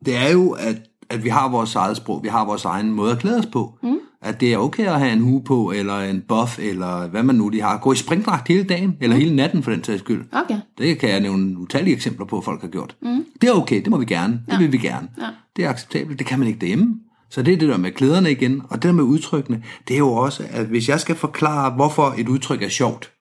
[0.05, 3.11] Det er jo, at at vi har vores eget sprog, vi har vores egen måde
[3.11, 3.77] at klæde os på.
[3.83, 3.97] Mm.
[4.24, 7.36] At det er okay at have en hue på, eller en buff, eller hvad man
[7.36, 7.78] nu de har.
[7.78, 9.21] Gå i springdragt hele dagen, eller mm.
[9.21, 10.26] hele natten for den sags skyld.
[10.32, 10.59] Okay.
[10.78, 12.95] Det kan jeg nævne utallige eksempler på, at folk har gjort.
[13.01, 13.26] Mm.
[13.41, 14.34] Det er okay, det må vi gerne.
[14.45, 14.57] Det ja.
[14.57, 15.07] vil vi gerne.
[15.21, 15.28] Ja.
[15.55, 16.95] Det er acceptabelt, det kan man ikke derhjemme.
[17.30, 19.97] Så det er det der med klæderne igen, og det der med udtrykkene, det er
[19.97, 23.11] jo også, at hvis jeg skal forklare, hvorfor et udtryk er sjovt,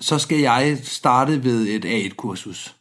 [0.00, 2.73] så skal jeg starte ved et A1-kursus.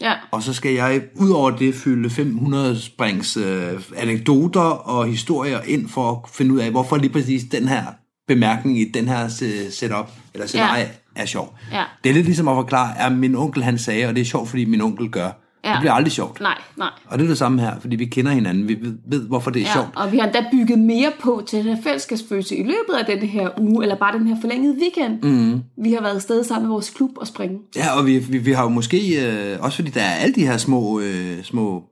[0.00, 0.12] Ja.
[0.30, 5.88] Og så skal jeg ud over det fylde 500 springs øh, anekdoter og historier ind
[5.88, 7.84] for at finde ud af, hvorfor lige præcis den her
[8.28, 9.28] bemærkning i den her
[9.70, 10.82] setup, eller scenarie,
[11.16, 11.22] ja.
[11.22, 11.58] er sjov.
[11.72, 11.84] Ja.
[12.04, 14.48] Det er lidt ligesom at forklare, at min onkel han sagde, og det er sjovt,
[14.48, 15.30] fordi min onkel gør.
[15.66, 15.72] Ja.
[15.72, 16.40] Det bliver aldrig sjovt.
[16.40, 16.90] Nej, nej.
[17.06, 18.68] Og det er det samme her, fordi vi kender hinanden.
[18.68, 19.88] Vi ved, ved hvorfor det er Ja, sjovt.
[19.96, 23.28] og vi har endda bygget mere på til den her fællesskabsfølelse i løbet af den
[23.28, 25.22] her uge, eller bare den her forlængede weekend.
[25.22, 25.62] Mm.
[25.84, 27.58] Vi har været afsted sammen med vores klub og springe.
[27.76, 30.46] Ja, og vi, vi, vi har jo måske, øh, også fordi der er alle de
[30.46, 31.84] her små, øh, små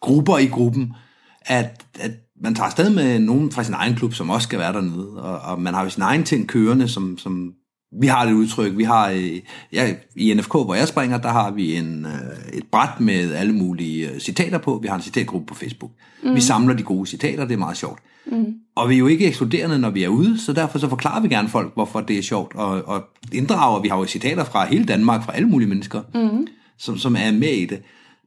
[0.00, 0.92] grupper i gruppen,
[1.40, 2.10] at, at
[2.42, 5.38] man tager afsted med nogen fra sin egen klub, som også skal være dernede, og,
[5.52, 7.52] og man har jo sin egen ting kørende, som, som
[7.92, 8.76] vi har et udtryk.
[8.76, 9.40] Vi har øh,
[9.72, 13.52] ja, i NFK, hvor jeg springer, der har vi en, øh, et bræt med alle
[13.52, 14.78] mulige øh, citater på.
[14.82, 15.90] Vi har en citatgruppe på Facebook.
[16.24, 16.34] Mm.
[16.34, 17.98] Vi samler de gode citater, det er meget sjovt.
[18.26, 18.54] Mm.
[18.76, 21.28] Og vi er jo ikke ekskluderende, når vi er ude, så derfor så forklarer vi
[21.28, 24.84] gerne folk, hvorfor det er sjovt, og, og inddrager, vi har jo citater fra hele
[24.84, 26.46] Danmark, fra alle mulige mennesker, mm.
[26.78, 27.82] som, som er med i det.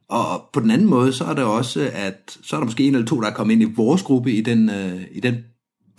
[0.08, 2.94] Og på den anden måde, så er der også, at så er der måske en
[2.94, 5.34] eller to, der er kommet ind i vores gruppe i den, øh, i den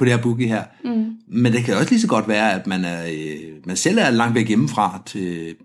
[0.03, 0.63] på det her boogie her.
[0.83, 1.17] Mm.
[1.27, 4.09] Men det kan også lige så godt være, at man, er, øh, man selv er
[4.09, 5.55] langt væk hjemmefra til,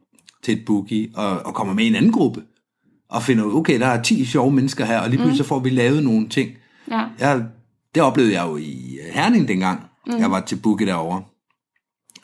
[0.42, 2.42] til et boogie, og, og kommer med i en anden gruppe,
[3.10, 5.44] og finder ud, okay, der er 10 sjove mennesker her, og lige pludselig mm.
[5.44, 6.50] så får vi lavet nogle ting.
[6.90, 7.04] Ja.
[7.18, 7.44] Jeg,
[7.94, 10.18] det oplevede jeg jo i øh, Herning dengang, mm.
[10.18, 11.22] jeg var til boogie derovre.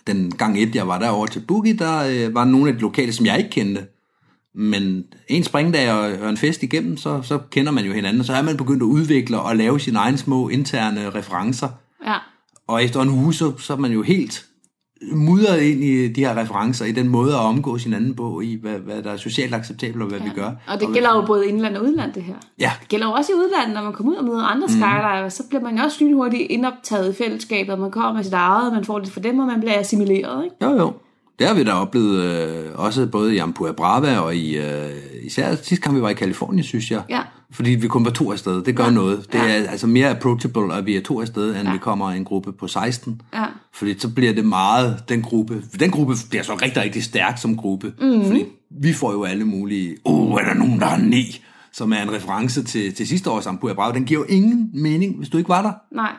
[0.07, 3.13] Den gang et, jeg var derovre til boogie, der øh, var nogle af de lokale,
[3.13, 3.87] som jeg ikke kendte.
[4.55, 8.27] Men en springdag og, og en fest igennem, så, så kender man jo hinanden, og
[8.27, 11.69] så er man begyndt at udvikle og lave sine egne små interne referencer.
[12.05, 12.17] Ja.
[12.69, 14.47] Og efter en uge, så, så er man jo helt
[15.13, 18.79] mudret ind i de her referencer, i den måde at omgås hinanden på, i hvad,
[18.79, 20.25] hvad der er socialt acceptabelt, og hvad ja.
[20.25, 20.51] vi gør.
[20.69, 22.35] Og det gælder jo både indland og udland, det her.
[22.59, 24.73] Ja, Det gælder jo også i udlandet, når man kommer ud og møder andre mm.
[24.73, 28.33] skydiver, så bliver man jo også lynhurtigt indoptaget i fællesskabet, og man kommer med sit
[28.33, 30.57] eget, man får lidt for dem, og man bliver assimileret, ikke?
[30.63, 30.93] jo jo.
[31.39, 34.91] Det har vi da oplevet øh, også både i Ampua Brava og i, øh,
[35.23, 37.03] især sidste gang vi var i Kalifornien, synes jeg.
[37.09, 37.23] Ja.
[37.51, 38.63] Fordi vi kun var to afsted.
[38.63, 38.91] Det gør ja.
[38.91, 39.33] noget.
[39.33, 41.73] Det er altså mere approachable, at vi er to afsted, end Ja.
[41.73, 43.23] vi kommer i en gruppe på 16.
[43.35, 43.45] Ja.
[43.75, 45.63] Fordi så bliver det meget den gruppe.
[45.81, 47.93] Den gruppe bliver så rigtig, rigtig stærk som gruppe.
[48.01, 48.25] Mm.
[48.27, 48.45] Fordi
[48.81, 51.41] vi får jo alle mulige, åh, oh, er der nogen, der har ni?
[51.73, 53.95] Som er en reference til, til sidste års Ampua Brava.
[53.95, 55.73] Den giver jo ingen mening, hvis du ikke var der.
[55.95, 56.13] Nej,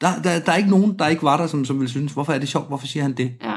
[0.00, 2.32] Der, der, der er ikke nogen, der ikke var der, som, som vil synes, hvorfor
[2.32, 2.68] er det sjovt?
[2.68, 3.32] Hvorfor siger han det?
[3.44, 3.54] ja.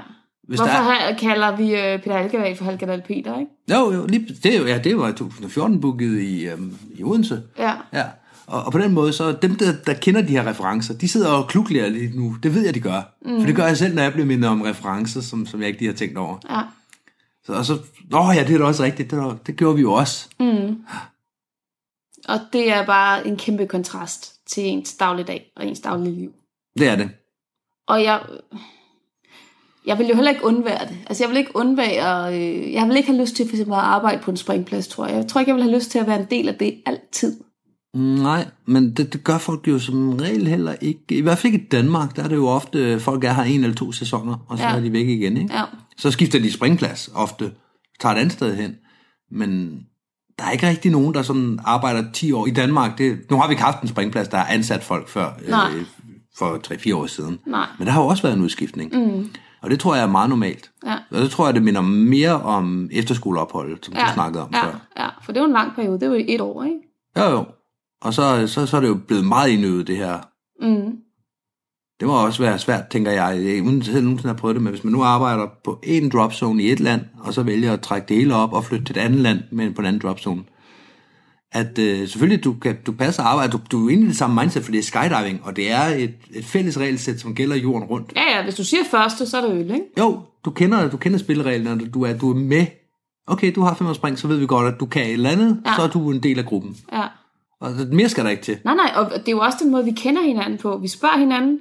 [0.49, 1.17] Hvis Hvorfor der er, er...
[1.17, 3.51] kalder vi øh, Peter Alkedal for Halkedal Peter, ikke?
[3.71, 7.43] Jo, jo, lige, det, ja, det var i 2014 booket i, øhm, i Odense.
[7.57, 7.73] Ja.
[7.93, 8.03] Ja.
[8.47, 11.29] Og, og på den måde, så dem, der, der kender de her referencer, de sidder
[11.31, 12.35] og klukler lige nu.
[12.43, 13.17] Det ved jeg, de gør.
[13.25, 13.39] Mm.
[13.39, 15.79] For det gør jeg selv, når jeg bliver mindet om referencer, som, som jeg ikke
[15.79, 16.37] lige har tænkt over.
[16.49, 16.61] Ja.
[17.43, 17.73] Så, og så,
[18.13, 19.11] åh ja, det er da også rigtigt.
[19.11, 20.29] Det, var- det gjorde vi jo også.
[22.27, 26.33] Og det er bare en kæmpe kontrast til ens dagligdag og ens daglige liv.
[26.77, 27.09] Det er det.
[27.87, 28.21] Og jeg,
[29.89, 30.97] jeg vil jo heller ikke undvære det.
[31.07, 33.79] Altså jeg vil ikke undvære, øh, jeg vil ikke have lyst til for eksempel at
[33.79, 35.15] arbejde på en springplads, tror jeg.
[35.15, 37.37] Jeg tror ikke, jeg vil have lyst til at være en del af det altid.
[37.95, 41.01] Nej, men det, det gør folk jo som regel heller ikke.
[41.09, 43.63] I hvert fald ikke i Danmark, der er det jo ofte, folk er her en
[43.63, 44.75] eller to sæsoner, og så Ja.
[44.75, 45.37] er de væk igen.
[45.37, 45.53] Ikke?
[45.53, 45.63] Ja.
[45.97, 47.51] Så skifter de springplads ofte,
[47.99, 48.75] tager et andet sted hen.
[49.31, 49.79] Men
[50.39, 52.97] der er ikke rigtig nogen, der sådan arbejder 10 år i Danmark.
[52.97, 55.71] Det, nu har vi ikke haft en springplads, der har ansat folk før, Nej.
[55.75, 55.85] øh,
[56.37, 57.39] for 3-4 år siden.
[57.47, 57.65] Nej.
[57.77, 58.91] Men der har jo også været en udskiftning.
[58.93, 59.29] Mm.
[59.61, 60.71] Og det tror jeg er meget normalt.
[60.85, 60.93] Ja.
[61.11, 64.01] Og det tror jeg, det minder mere om efterskoleopholdet, som ja.
[64.07, 64.79] du snakkede om ja, før.
[64.97, 65.99] Ja, for det er jo en lang periode.
[65.99, 66.77] Det er jo et år, ikke?
[67.17, 67.45] Jo, jo.
[68.01, 70.19] Og så, så, så er det jo blevet meget indøvet, det her.
[70.61, 70.91] Mm.
[71.99, 74.73] Det må også være svært, tænker jeg, Jeg- uden selv nogensinde har prøvet det, men
[74.73, 78.07] hvis man nu arbejder på en dropzone i et land, og så vælger at trække
[78.07, 80.43] det hele op og flytte til et andet land med på en anden dropzone,
[81.51, 84.41] at øh, selvfølgelig, du, kan, du passer arbejde, du, du er inde i det samme
[84.41, 87.83] mindset, for det er skydiving, og det er et, et fælles regelsæt, som gælder jorden
[87.83, 88.13] rundt.
[88.15, 89.85] Ja, ja, hvis du siger første, så er det øl, ikke?
[89.99, 92.65] Jo, du kender, du kender spillereglerne, du er, du er med.
[93.27, 95.61] Okay, du har fem spring, så ved vi godt, at du kan et eller andet,
[95.65, 95.75] ja.
[95.75, 96.77] Så er du en del af gruppen.
[96.93, 97.03] Ja.
[97.61, 98.57] Og mere skal der ikke til.
[98.65, 100.77] Nej, nej, og det er jo også den måde, vi kender hinanden på.
[100.77, 101.59] Vi spørger hinanden,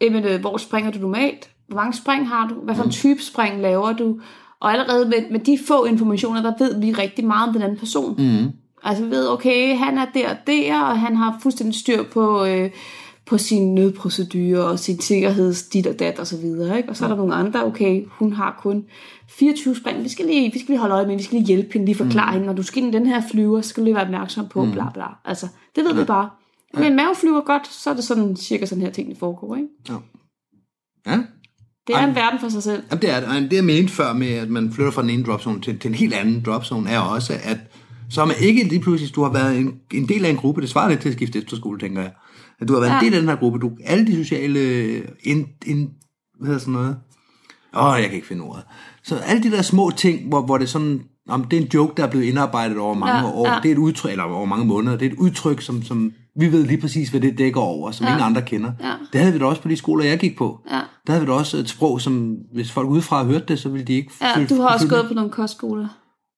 [0.00, 1.50] jamen, øh, hvor springer du normalt?
[1.68, 2.54] Hvor mange spring har du?
[2.54, 4.20] Hvad for en type spring laver du?
[4.60, 7.78] Og allerede med, med de få informationer, der ved vi rigtig meget om den anden
[7.78, 8.14] person.
[8.18, 8.52] Mm.
[8.84, 12.70] Altså ved, okay, han er der og der, og han har fuldstændig styr på, øh,
[13.26, 16.76] på sin nødprocedure og sin sikkerheds dit og dat og så videre.
[16.76, 16.88] Ikke?
[16.88, 18.84] Og så er der nogle andre, okay, hun har kun
[19.28, 21.72] 24 spring, vi skal lige, vi skal lige holde øje med, vi skal lige hjælpe
[21.72, 22.32] hende, lige forklare mm.
[22.32, 24.64] hende, når du skal ind i den her flyver, skal du lige være opmærksom på,
[24.64, 24.72] mm.
[24.72, 25.06] bla bla.
[25.24, 26.00] Altså, det ved ja.
[26.00, 26.30] vi bare.
[26.74, 29.68] Men en mave flyver godt, så er det sådan cirka sådan her tingene foregår, ikke?
[29.88, 29.94] Ja.
[31.06, 31.18] ja.
[31.86, 32.08] Det er Ej.
[32.08, 32.82] en verden for sig selv.
[32.90, 33.28] Jamen, det er det.
[33.28, 35.88] Og det, jeg mente før med, at man flytter fra den ene dropzone til, til
[35.88, 37.58] en helt anden dropzone, er også, at
[38.10, 40.70] så man ikke lige pludselig, du har været en, en del af en gruppe, det
[40.70, 42.12] svarer lidt til at skifte efterskole, tænker jeg.
[42.60, 42.98] At du har været ja.
[42.98, 44.60] en del af den her gruppe, du, alle de sociale,
[45.22, 45.88] in, in,
[46.38, 46.96] hvad hedder sådan noget?
[47.76, 48.62] Åh, oh, jeg kan ikke finde ordet.
[49.04, 51.92] Så alle de der små ting, hvor, hvor det sådan, om det er en joke,
[51.96, 53.58] der er blevet indarbejdet over mange Ja, år, ja.
[53.62, 56.52] det er et udtryk, eller over mange måneder, det er et udtryk, som, som vi
[56.52, 58.12] ved lige præcis, hvad det dækker over, som ja.
[58.12, 58.72] ingen andre kender.
[58.80, 58.92] Ja.
[59.12, 60.60] Det havde vi da også på de skoler, jeg gik på.
[60.70, 60.80] Ja.
[61.06, 63.84] Der havde vi da også et sprog, som hvis folk udefra hørte det, så ville
[63.86, 65.88] de ikke Ja, føle- du har også føle- gået på nogle kostskoler.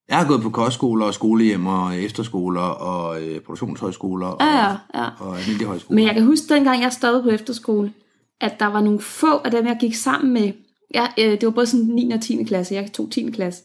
[0.09, 4.67] Jeg har gået på kostskoler og skolehjem og efterskoler og øh, produktionshøjskoler og, Ja,
[5.01, 5.95] ja, og almindelige højskoler.
[5.95, 7.93] Men jeg kan huske, dengang jeg stoppede på efterskole,
[8.41, 10.51] at der var nogle få af dem, jeg gik sammen med.
[10.93, 12.11] Jeg, øh, det var både sådan 9.
[12.11, 12.43] og 10.
[12.43, 12.75] klasse.
[12.75, 13.31] Jeg tog 10.
[13.31, 13.63] klasse.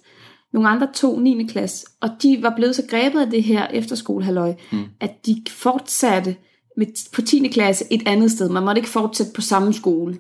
[0.53, 1.47] Nogle andre tog 9.
[1.47, 1.87] klasse.
[2.01, 4.85] Og de var blevet så grebet af det her efterskolehalløj, mm.
[5.01, 6.37] at de fortsatte
[6.77, 7.49] med, på 10.
[7.49, 8.49] klasse et andet sted.
[8.49, 10.19] Man måtte ikke fortsætte på samme skole.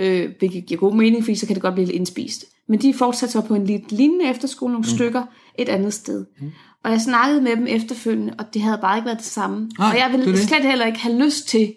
[0.00, 2.44] Øh, hvilket giver god mening, fordi så kan det godt blive lidt indspist.
[2.68, 4.96] Men de fortsatte så på en lidt lignende efterskole, nogle mm.
[4.96, 5.22] stykker,
[5.58, 6.24] et andet sted.
[6.40, 6.52] Mm.
[6.84, 9.70] Og jeg snakkede med dem efterfølgende, og det havde bare ikke været det samme.
[9.78, 10.38] Nej, og jeg ville det.
[10.38, 11.74] slet heller ikke have lyst til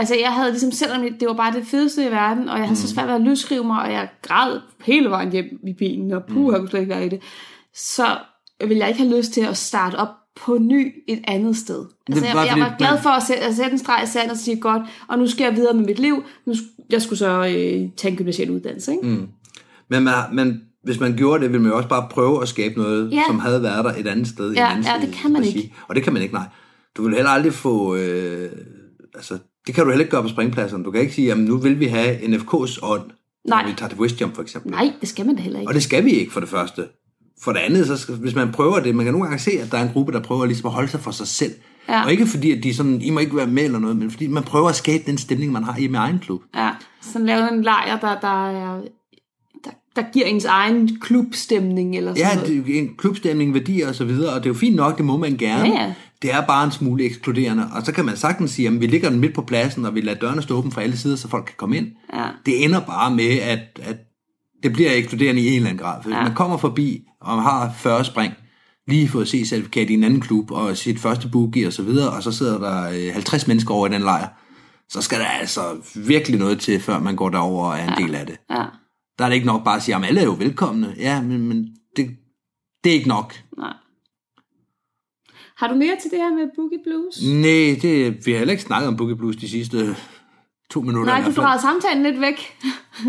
[0.00, 2.70] Altså, jeg havde ligesom, selvom det var bare det fedeste i verden, og jeg havde
[2.70, 2.86] mm.
[2.86, 6.22] så svært ved at løsrive mig, og jeg græd hele vejen hjem i bilen, og
[6.24, 7.20] puh, jeg kunne slet ikke være i det,
[7.74, 8.18] så
[8.60, 11.84] ville jeg ikke have lyst til at starte op på ny et andet sted.
[12.08, 14.30] Altså, jeg, var jeg var glad for at sætte, at sætte en streg i sandet
[14.30, 16.22] og sige, godt, og nu skal jeg videre med mit liv.
[16.46, 16.54] Nu,
[16.90, 19.06] jeg skulle så øh, tage en gymnasial uddannelse, ikke?
[19.06, 19.28] Mm.
[19.90, 22.78] Men, man, men hvis man gjorde det, ville man jo også bare prøve at skabe
[22.78, 23.22] noget, Ja.
[23.26, 24.52] som havde været der et andet sted.
[24.52, 25.56] i Ja, en anden ja, det kan man regi.
[25.58, 25.74] ikke.
[25.88, 26.46] Og det kan man ikke, nej.
[26.96, 27.96] Du vil heller aldrig få...
[27.96, 28.50] Øh,
[29.14, 30.84] altså, det kan du heller ikke gøre på springpladserne.
[30.84, 33.02] Du kan ikke sige, jamen nu vil vi have NFK's ånd,
[33.48, 33.66] Nej.
[33.66, 34.70] vi tager til Westjump for eksempel.
[34.72, 35.70] Nej, det skal man da heller ikke.
[35.70, 36.84] Og det skal vi ikke for det første.
[37.42, 39.72] For det andet, så skal, hvis man prøver det, man kan nogle gange se, at
[39.72, 41.52] der er en gruppe, der prøver ligesom at holde sig for sig selv.
[41.88, 42.04] Ja.
[42.04, 44.26] Og ikke fordi, at de sådan, I må ikke være med eller noget, men fordi
[44.26, 46.40] man prøver at skabe den stemning, man har i med egen klub.
[46.56, 46.70] Ja,
[47.00, 48.80] sådan lave en lejr, der, der, er,
[49.96, 52.66] der, giver ens egen klubstemning, eller sådan Ja, noget.
[52.66, 55.04] det er en klubstemning, værdier og så videre, og det er jo fint nok, det
[55.04, 55.68] må man gerne.
[55.68, 55.94] Ja, ja.
[56.22, 59.10] Det er bare en smule ekskluderende, og så kan man sagtens sige, at vi ligger
[59.10, 61.44] den midt på pladsen, og vi lader dørene stå åbne fra alle sider, så folk
[61.44, 61.86] kan komme ind.
[62.14, 62.26] Ja.
[62.46, 63.96] Det ender bare med, at, at
[64.62, 66.02] det bliver ekskluderende i en eller anden grad.
[66.02, 66.16] For ja.
[66.16, 66.22] Ja.
[66.22, 68.32] man kommer forbi og har 40 spring,
[68.88, 72.10] lige fået se certifikat i en anden klub, og sit første boogie og så videre,
[72.10, 74.28] og så sidder der øh, 50 mennesker over i den lejr,
[74.88, 75.60] så skal der altså
[75.94, 78.04] virkelig noget til, før man går derover og er en ja.
[78.04, 78.36] del af det.
[78.50, 78.64] Ja,
[79.20, 80.94] Der er det ikke nok bare at sige, at alle er jo velkomne.
[80.96, 82.16] Ja, men, men det,
[82.84, 83.34] det er ikke nok.
[83.56, 83.72] nej.
[85.56, 87.22] Har du mere til det her med Boogie Blues?
[87.22, 89.96] Nej, det, vi har heller ikke snakket om Boogie Blues de sidste
[90.70, 91.12] to minutter.
[91.12, 92.58] Nej, du drejede samtalen lidt væk.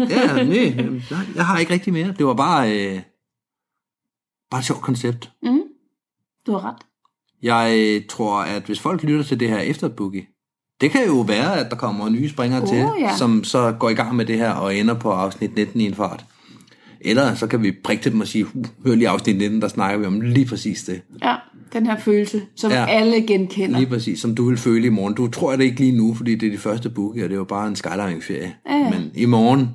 [0.10, 0.76] Ja, nej,
[1.10, 2.14] jeg- jeg har ikke rigtig mere.
[2.18, 3.02] Det var bare, øh,
[4.52, 5.32] bare et sjovt koncept.
[5.44, 5.62] Mm.
[6.48, 6.82] Du har ret.
[7.42, 10.28] Jeg øh, tror, at hvis folk lytter til det her efter Boogie,
[10.82, 13.16] det kan jo være, at der kommer nye springere Åh, til, ja.
[13.18, 15.96] som så går i gang med det her og ender på afsnit 19 i en
[15.96, 16.26] fart.
[17.02, 19.68] Eller så kan vi prikke til dem og sige, "Huh, hør lige afsnit 19, der
[19.68, 21.02] snakker vi om lige præcis det.
[21.24, 21.36] Ja,
[21.74, 22.86] den her følelse, som Ja.
[22.90, 23.80] alle genkender.
[23.80, 25.14] Lige præcis, som du vil føle i morgen.
[25.14, 27.40] Du tror det ikke lige nu, fordi det er de første boogie, og det er
[27.40, 28.54] jo bare en skydiving-ferie.
[28.70, 28.90] Ja.
[28.90, 29.70] Men i morgen,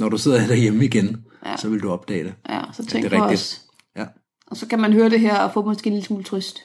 [0.00, 1.56] når du sidder derhjemme igen, Ja.
[1.56, 2.34] så vil du opdage det.
[2.48, 3.40] Ja, så tænk det er på rigtigt.
[3.40, 3.60] os.
[3.96, 4.04] Ja,
[4.46, 6.58] Og så kan man høre det her og få måske en lille smule trøst.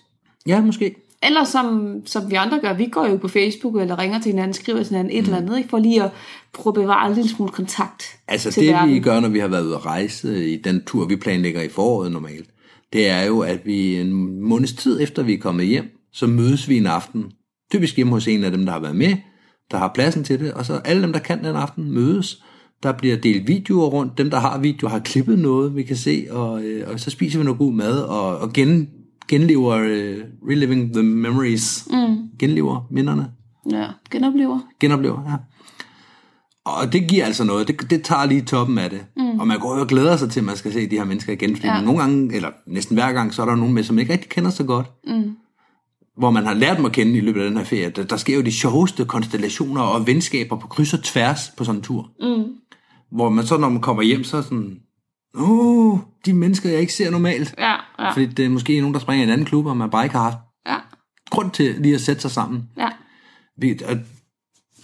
[0.47, 0.95] ja måske.
[1.23, 4.53] Eller som, som vi andre gør, vi går jo på Facebook eller ringer til hinanden,
[4.53, 5.69] skriver til hinanden et eller andet, ikke?
[5.69, 6.11] for lige at
[6.53, 8.95] prøve at bevare en lille smule kontakt Altså til det verden.
[8.95, 11.69] vi gør, når vi har været ude at rejse i den tur, vi planlægger i
[11.69, 12.49] foråret normalt,
[12.93, 16.69] det er jo, at vi en måneds tid efter vi er kommet hjem, så mødes
[16.69, 17.31] vi en aften,
[17.71, 19.15] typisk hjemme hos en af dem, der har været med,
[19.71, 22.43] der har pladsen til det, og så alle dem, der kan den aften, mødes.
[22.83, 24.17] Der bliver delt videoer rundt.
[24.17, 27.39] Dem, der har video, har klippet noget, vi kan se, og, øh, og så spiser
[27.39, 28.89] vi noget god mad, og, og gen,
[29.27, 30.17] genlever, øh,
[30.49, 32.17] reliving the memories, mm.
[32.39, 33.31] genlever minderne,
[33.71, 34.59] Ja, genoplever.
[34.79, 35.35] genoplever, ja.
[36.65, 37.67] Og det giver altså noget.
[37.67, 39.05] Det, det tager lige toppen af det.
[39.17, 39.39] Mm.
[39.39, 41.33] Og man går jo og glæder sig til, at man skal se de her mennesker
[41.33, 41.55] igen.
[41.55, 41.81] Fordi ja.
[41.81, 44.49] nogle gange, eller næsten hver gang, så er der nogen med, som ikke rigtig kender
[44.49, 44.91] så godt.
[45.07, 45.35] Mm.
[46.17, 47.89] Hvor man har lært dem at kende i løbet af den her ferie.
[47.89, 51.79] Der, der sker jo de sjoveste konstellationer og venskaber på kryds og tværs på sådan
[51.79, 52.09] en tur.
[52.21, 52.43] Mm.
[53.11, 54.79] Hvor man så, når man kommer hjem, så sådan...
[55.37, 57.55] Åh, oh, de mennesker, jeg ikke ser normalt.
[57.57, 59.89] Ja, ja, Fordi det er måske nogen, der springer i en anden klub, og man
[59.89, 60.75] bare ikke har haft ja,
[61.29, 62.63] grund til lige at sætte sig sammen.
[62.77, 62.89] ja.
[63.59, 63.97] Vi, og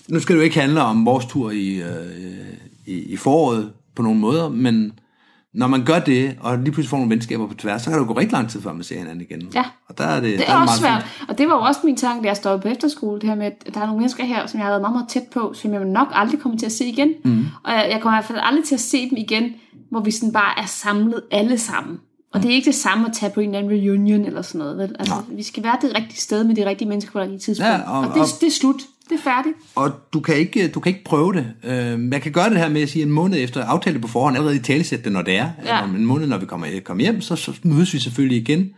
[0.07, 2.53] nu skal det jo ikke handle om vores tur i, øh,
[2.85, 4.99] i, i foråret på nogen måder, men
[5.53, 8.05] når man gør det, og lige pludselig får nogle venskaber på tværs, så kan det
[8.05, 9.49] jo gå rigtig lang tid, før man ser hinanden igen.
[9.55, 9.63] Ja.
[9.89, 11.05] Og der er det, Det der er også svært.
[11.29, 13.45] Og det var jo også min tanke, da jeg stod på efterskole, det her med,
[13.45, 15.73] at der er nogle mennesker her, som jeg har været meget, meget tæt på, som
[15.73, 17.13] jeg nok aldrig kommer til at se igen.
[17.25, 17.45] Mm.
[17.63, 19.43] Og jeg, jeg kommer i hvert fald aldrig til at se dem igen,
[19.93, 21.97] hvor vi sådan bare er samlet alle sammen.
[22.33, 24.59] Og det er ikke det samme at tage på en eller anden reunion eller sådan
[24.59, 24.77] noget.
[24.77, 24.95] Vel?
[24.99, 27.69] Altså, vi skal være det rigtige sted med de rigtige mennesker på det rigtige tidspunkt.
[27.69, 28.75] Ja, og- og, det, og- det er slut.
[29.09, 29.55] Det er færdigt.
[29.75, 31.45] Og du kan ikke, du kan ikke prøve det.
[31.63, 34.35] Øh, man kan gøre det her med at sige en måned efter aftale på forhånd,
[34.35, 35.49] allerede i talesæt det, når det er.
[35.65, 35.83] Ja.
[35.83, 38.69] Om en måned, når vi kommer, kommer hjem, så, så mødes vi selvfølgelig igen.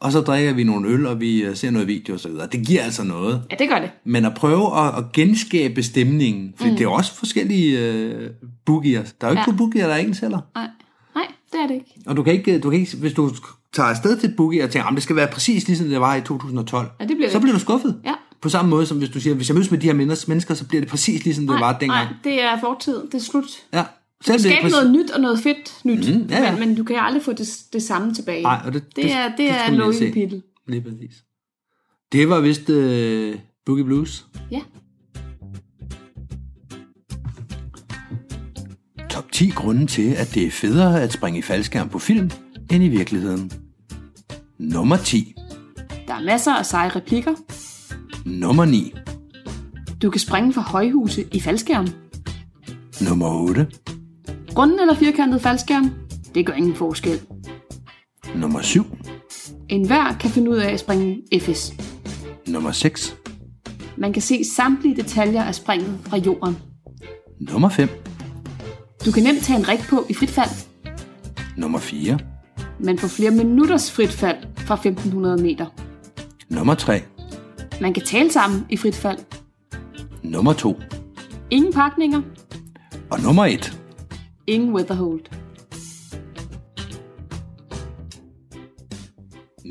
[0.00, 2.46] Og så drikker vi nogle øl, og vi øh, ser noget video og så videre.
[2.52, 3.42] Det giver altså noget.
[3.50, 3.90] Ja, det gør det.
[4.04, 6.76] Men at prøve at, at genskabe stemningen, for mm.
[6.76, 8.30] det er også forskellige øh,
[8.64, 9.02] boogier.
[9.20, 9.52] Der er jo ikke Ja.
[9.52, 9.56] ja.
[9.56, 10.38] boogier, der er ens heller.
[10.54, 10.66] Nej,
[11.14, 11.94] nej, det er det ikke.
[12.06, 13.30] Og du kan ikke, du kan ikke hvis du
[13.72, 16.14] tager afsted til et boogie og tænker, at det skal være præcis ligesom det var
[16.14, 18.00] i 2012, Ja, det bliver det så bliver du skuffet.
[18.04, 18.12] Ja.
[18.40, 19.94] På samme måde som hvis du siger, hvis jeg mødes med de her
[20.28, 22.04] mennesker, så bliver det præcis ligesom det var dengang.
[22.08, 23.00] nej, det er fortid.
[23.12, 23.44] Det er slut.
[23.72, 23.84] Ja.
[24.24, 26.50] Selv det er Skabe præcis- noget nyt og noget fedt nyt, Mm, ja, ja.
[26.50, 28.42] Men, men du kan aldrig få det, det samme tilbage.
[28.42, 30.06] Nej, og det, det, er, det, er man lige low se.
[30.06, 30.42] kapitel.
[30.68, 31.22] Lige præcis.
[32.12, 34.26] Det var vist uh, Boogie Blues.
[34.50, 34.60] Ja.
[39.10, 42.30] Top 10 grunde til, at det er federe at springe i faldskærm på film,
[42.72, 43.50] end i virkeligheden.
[44.58, 45.34] Nummer 10.
[46.08, 47.34] Der er masser af seje replikker.
[48.24, 48.94] Nummer 9.
[50.02, 51.88] Du kan springe fra højhuse i faldskærm.
[53.08, 53.66] Nummer 8.
[54.58, 55.90] Runden eller firkantet faldskærm,
[56.34, 57.20] det gør ingen forskel.
[58.34, 58.84] Nummer 7.
[59.68, 61.72] En hver kan finde ud af at springe FS.
[62.46, 63.16] Nummer 6.
[63.96, 66.56] Man kan se samtlige detaljer af springet fra jorden.
[67.40, 67.88] Nummer 5.
[69.06, 70.50] Du kan nemt tage en rig på i frit fald.
[71.56, 72.18] Nummer 4.
[72.80, 75.66] Man får flere minutters frit fald fra 1500 meter.
[76.48, 77.02] Nummer 3.
[77.80, 79.18] Man kan tale sammen i frit fald.
[80.22, 80.80] Nummer 2.
[81.50, 82.22] Ingen pakninger,
[83.10, 83.75] Og nummer 1.
[84.46, 85.20] ingen weatherhold.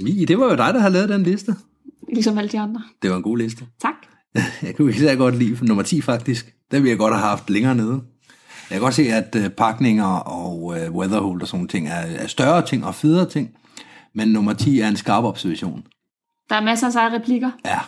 [0.04, 1.56] Mi, det var jo dig, der har lavet den liste.
[2.14, 2.82] Ligesom alle de andre.
[3.02, 3.66] Det var en god liste.
[3.82, 3.94] Tak.
[4.64, 6.46] Jeg kunne især godt lide nummer 10 faktisk.
[6.72, 8.02] Den ville jeg godt have haft længere nede.
[8.70, 12.28] Jeg kan godt se, at øh, pakninger og øh, weatherhold og sådan ting er, er
[12.28, 13.50] større ting og federe ting.
[14.14, 15.84] Men nummer 10 er en skarp observation.
[16.50, 17.52] Der er masser af seje replikker.
[17.66, 17.80] Ja,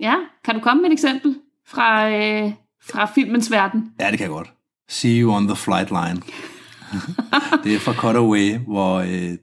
[0.00, 0.14] Ja,
[0.44, 2.52] kan du komme med et eksempel fra, øh,
[2.82, 3.92] fra filmens verden?
[4.00, 4.52] ja det kan jeg godt.
[4.88, 6.22] See you on the flight line.
[7.64, 9.36] det er fra Cutaway, hvor øh,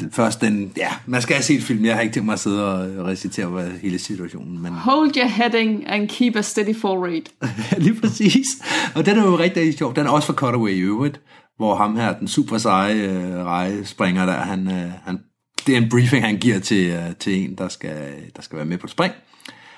[0.00, 0.72] den, først den...
[0.76, 1.84] Ja, man skal have set film.
[1.84, 4.62] Jeg har ikke tænkt mig at sidde og recitere hvad hele situationen.
[4.62, 7.30] Men Hold your heading and keep a steady fall rate.
[7.84, 8.46] Lige præcis.
[8.94, 9.96] Og den er jo rigtig, sjov.
[9.96, 11.20] Den er også fra Cutaway i øvrigt,
[11.56, 15.18] hvor ham her, den super seje øh, rejespringer der, han, øh, han,
[15.66, 18.66] det er en briefing, han giver til, øh, til en, der skal, der skal være
[18.66, 19.12] med på spring.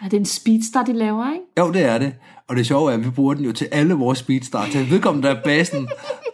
[0.03, 1.45] Er det en speedstar, de laver, ikke?
[1.59, 2.15] Jo, det er det.
[2.49, 4.67] Og det sjove er, at vi bruger den jo til alle vores speedstar.
[4.67, 5.89] Til vedkommende, der er basen.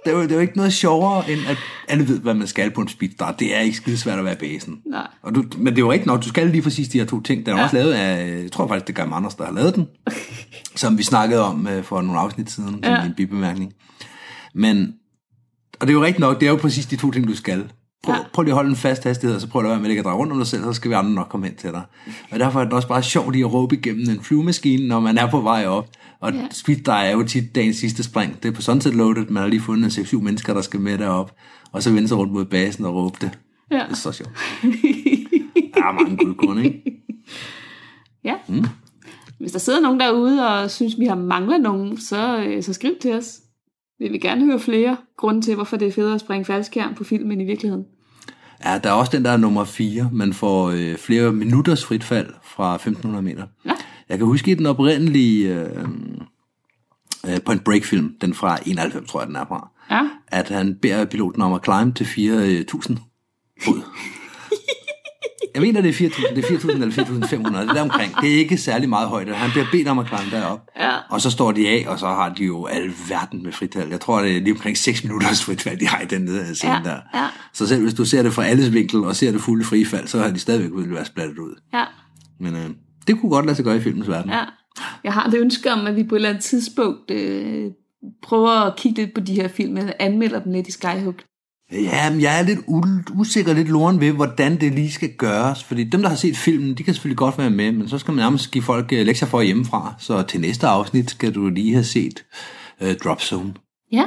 [0.05, 1.57] Det er, jo, det er jo ikke noget sjovere, end at
[1.89, 3.33] alle ved, hvad man skal på en speedstar.
[3.33, 4.79] Det er ikke skide svært at være basen.
[4.87, 5.07] Nej.
[5.23, 7.21] Og du, men det er jo rigtigt nok, du skal lige præcis de her to
[7.21, 7.47] ting.
[7.47, 7.65] Den er ja.
[7.65, 9.87] også lavet af, jeg tror faktisk, det er Guy Anders, der har lavet den.
[10.77, 13.05] som vi snakkede om øh, for nogle afsnit siden, som Ja.
[13.05, 13.73] en bibemærkning.
[14.55, 14.95] Men,
[15.81, 17.71] og det er jo rigtigt nok, det er jo præcis de to ting, du skal.
[18.03, 18.21] Prøv, Ja.
[18.33, 20.17] prøv lige at holde en fast hastighed, og så prøv at være med at dreje
[20.17, 21.83] rundt om dig selv, så skal vi andre nok komme hen til dig.
[22.31, 25.19] Og derfor er det også bare sjovt lige at råbe igennem en flyvemaskine, når man
[25.19, 25.89] er på vej op.
[26.21, 26.47] Og Ja.
[26.51, 28.43] speed der er jo tit dagens sidste spring.
[28.43, 30.99] Det er på Sunset Loaded, man har lige fundet en 6-7 mennesker, der skal med
[30.99, 31.33] derop,
[31.73, 33.39] og så vende sig rundt mod basen og råbe det.
[33.71, 33.77] Ja.
[33.77, 34.31] Det er så sjovt.
[35.75, 36.83] Der er mange guldkorn, ikke?
[38.25, 38.35] ja.
[38.49, 38.65] Mm.
[39.41, 42.93] Hvis der sidder nogen derude og synes, vi har manglet nogen, så, øh, så skriv
[43.03, 43.41] til os.
[44.01, 47.05] Vi vil gerne høre flere grunde til, hvorfor det er federe at springe faldskærm på
[47.05, 47.85] film end i virkeligheden.
[48.65, 50.11] Ja, der er også den der nummer 4.
[50.13, 53.47] Man får øh, flere minutters frit fald fra 1500 meter.
[53.65, 53.71] Ja.
[54.09, 55.89] Jeg kan huske i den oprindelige øh,
[57.29, 60.09] øh, Point Break-film, den fra 91, tror jeg, den er fra, Ja.
[60.29, 62.97] at han beder piloten om at climb til 4.000
[63.65, 63.81] fod.
[65.55, 68.15] Jeg mener, det er 4.000, det er 4.000 eller 4.500, det er der omkring.
[68.21, 69.33] Det er ikke særlig meget højde.
[69.35, 70.61] Han bliver bedt om at climb derop.
[70.81, 70.91] Ja.
[71.11, 73.91] Og så står de af, og så har de jo al verden med fritfald.
[73.91, 76.73] Jeg tror, det er lige omkring 6 minutters fritfald, de har i den der scene
[76.73, 76.97] Ja, der.
[77.15, 77.27] ja.
[77.53, 80.19] Så selv hvis du ser det fra alles vinkel, og ser det fulde frifald, så
[80.19, 81.55] har de stadigvæk ville være splattet ud.
[81.75, 81.85] Ja.
[82.41, 82.71] Men øh,
[83.07, 84.31] det kunne godt lade sig gøre i filmens verden.
[84.31, 84.45] ja.
[85.05, 87.65] Jeg har det ønske om, at vi på et eller andet tidspunkt øh,
[88.23, 91.15] prøver at kigge lidt på de her film, eller anmelder dem lidt i Skyhook.
[91.73, 92.59] Ja, men jeg er lidt
[93.15, 95.65] usikker, lidt loren ved, hvordan det lige skal gøres.
[95.65, 98.15] Fordi dem, der har set filmen, de kan selvfølgelig godt være med, men så skal
[98.15, 99.95] man nærmest give folk øh, lektier for hjemmefra.
[99.99, 102.25] Så til næste afsnit skal du lige have set
[102.81, 103.55] øh, Drop Zone.
[103.93, 104.05] Ja.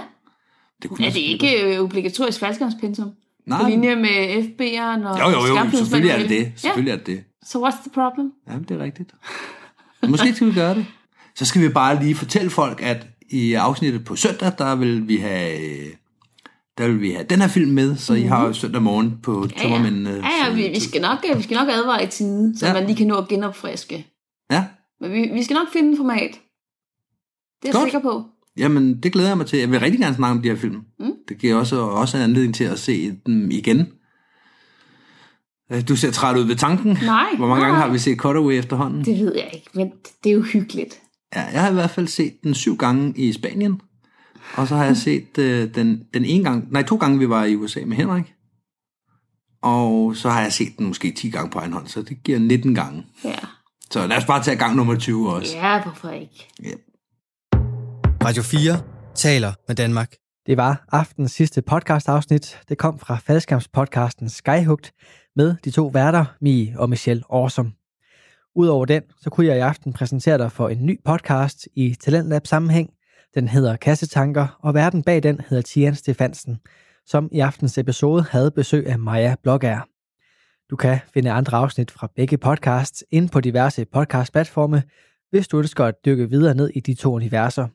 [0.81, 3.11] Det kunne Er det ikke øh, obligatorisk faldskærmspensum?
[3.47, 3.61] Nej.
[3.63, 6.43] På linje med FB'eren og Jo, jo, jo, selvfølgelig er det det.
[6.43, 7.23] Ja, Selvfølgelig er det det.
[7.45, 8.31] så what's the problem?
[8.49, 9.11] Jamen, det er rigtigt.
[10.07, 10.85] Måske skal vi gøre det.
[11.35, 15.17] Så skal vi bare lige fortælle folk, at i afsnittet på søndag, der vil vi
[15.17, 15.59] have,
[16.77, 19.31] der vil vi have den her film med, så I har jo søndag morgen på
[19.41, 19.49] Mhm.
[19.49, 19.63] Ja, ja.
[19.63, 20.09] Tømmermændene.
[20.09, 22.73] ja, ja vi, vi, skal nok, øh, vi skal nok advare i tide, så Ja.
[22.73, 24.07] man lige kan nå at genopfriske.
[24.51, 24.65] Ja,
[25.01, 26.31] Men vi, vi skal nok finde en format.
[26.31, 26.37] Det
[27.63, 27.83] er jeg Godt.
[27.83, 28.23] sikker på.
[28.57, 29.59] jamen det glæder jeg mig til.
[29.59, 30.81] Jeg vil rigtig gerne snakke om de her film.
[30.99, 31.11] Mm.
[31.29, 33.87] Det giver også, også en anledning til at se dem igen.
[35.71, 36.97] Øh, Du ser træt ud ved tanken.
[37.03, 37.69] Nej, Hvor mange nej.
[37.69, 39.05] gange har vi set Cutaway efterhånden?
[39.05, 39.91] Det ved jeg ikke, men
[40.23, 40.99] det er jo hyggeligt.
[41.35, 43.81] Ja, jeg har i hvert fald set den syv gange i Spanien.
[44.57, 47.45] Og så har jeg set øh, den, den ene gang, nej to gange vi var
[47.45, 48.33] i USA med Henrik.
[49.61, 52.39] Og så har jeg set den måske 10 gange på egen hånd, så det giver
[52.39, 53.05] 19 gange.
[53.23, 53.35] Ja,
[53.91, 55.57] Så lad os bare tage gang nummer 20 også.
[55.57, 56.49] ja hvorfor ikke?
[58.23, 58.81] Radio 4
[59.15, 60.13] taler med Danmark.
[60.45, 62.59] Det var aftens sidste podcast-afsnit.
[62.69, 64.93] Det kom fra faldskærmspodcasten Skyhugt
[65.35, 67.71] med de to værter, Mie og Michelle Awesome.
[68.55, 72.47] Udover den, så kunne jeg i aften præsentere dig for en ny podcast i Talentlab
[72.47, 72.89] sammenhæng
[73.35, 76.59] den hedder Kassetanker, og verden bag den hedder Tian Stefansen,
[77.05, 79.87] som i aftens episode havde besøg af Maja Blågær.
[80.69, 84.83] Du kan finde andre afsnit fra begge podcasts ind på diverse podcastplatforme,
[85.29, 87.67] hvis du ønsker at dykke videre ned i de to universer.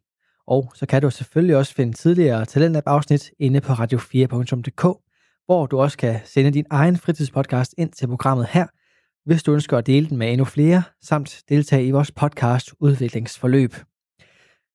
[0.46, 4.82] Og så kan du selvfølgelig også finde tidligere Talentlab-afsnit inde på radio4.dk,
[5.46, 8.66] hvor du også kan sende din egen fritidspodcast ind til programmet her,
[9.24, 13.74] hvis du ønsker at dele den med endnu flere, samt deltage i vores podcast udviklingsforløb.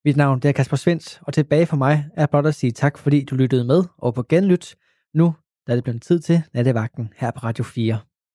[0.06, 2.98] Mit navn det er Kasper Svens, og tilbage for mig er blot at sige tak,
[2.98, 4.76] fordi du lyttede med og på genlyt.
[5.14, 5.36] Nu
[5.68, 8.00] er det blevet tid til nattevagten her på Radio 4.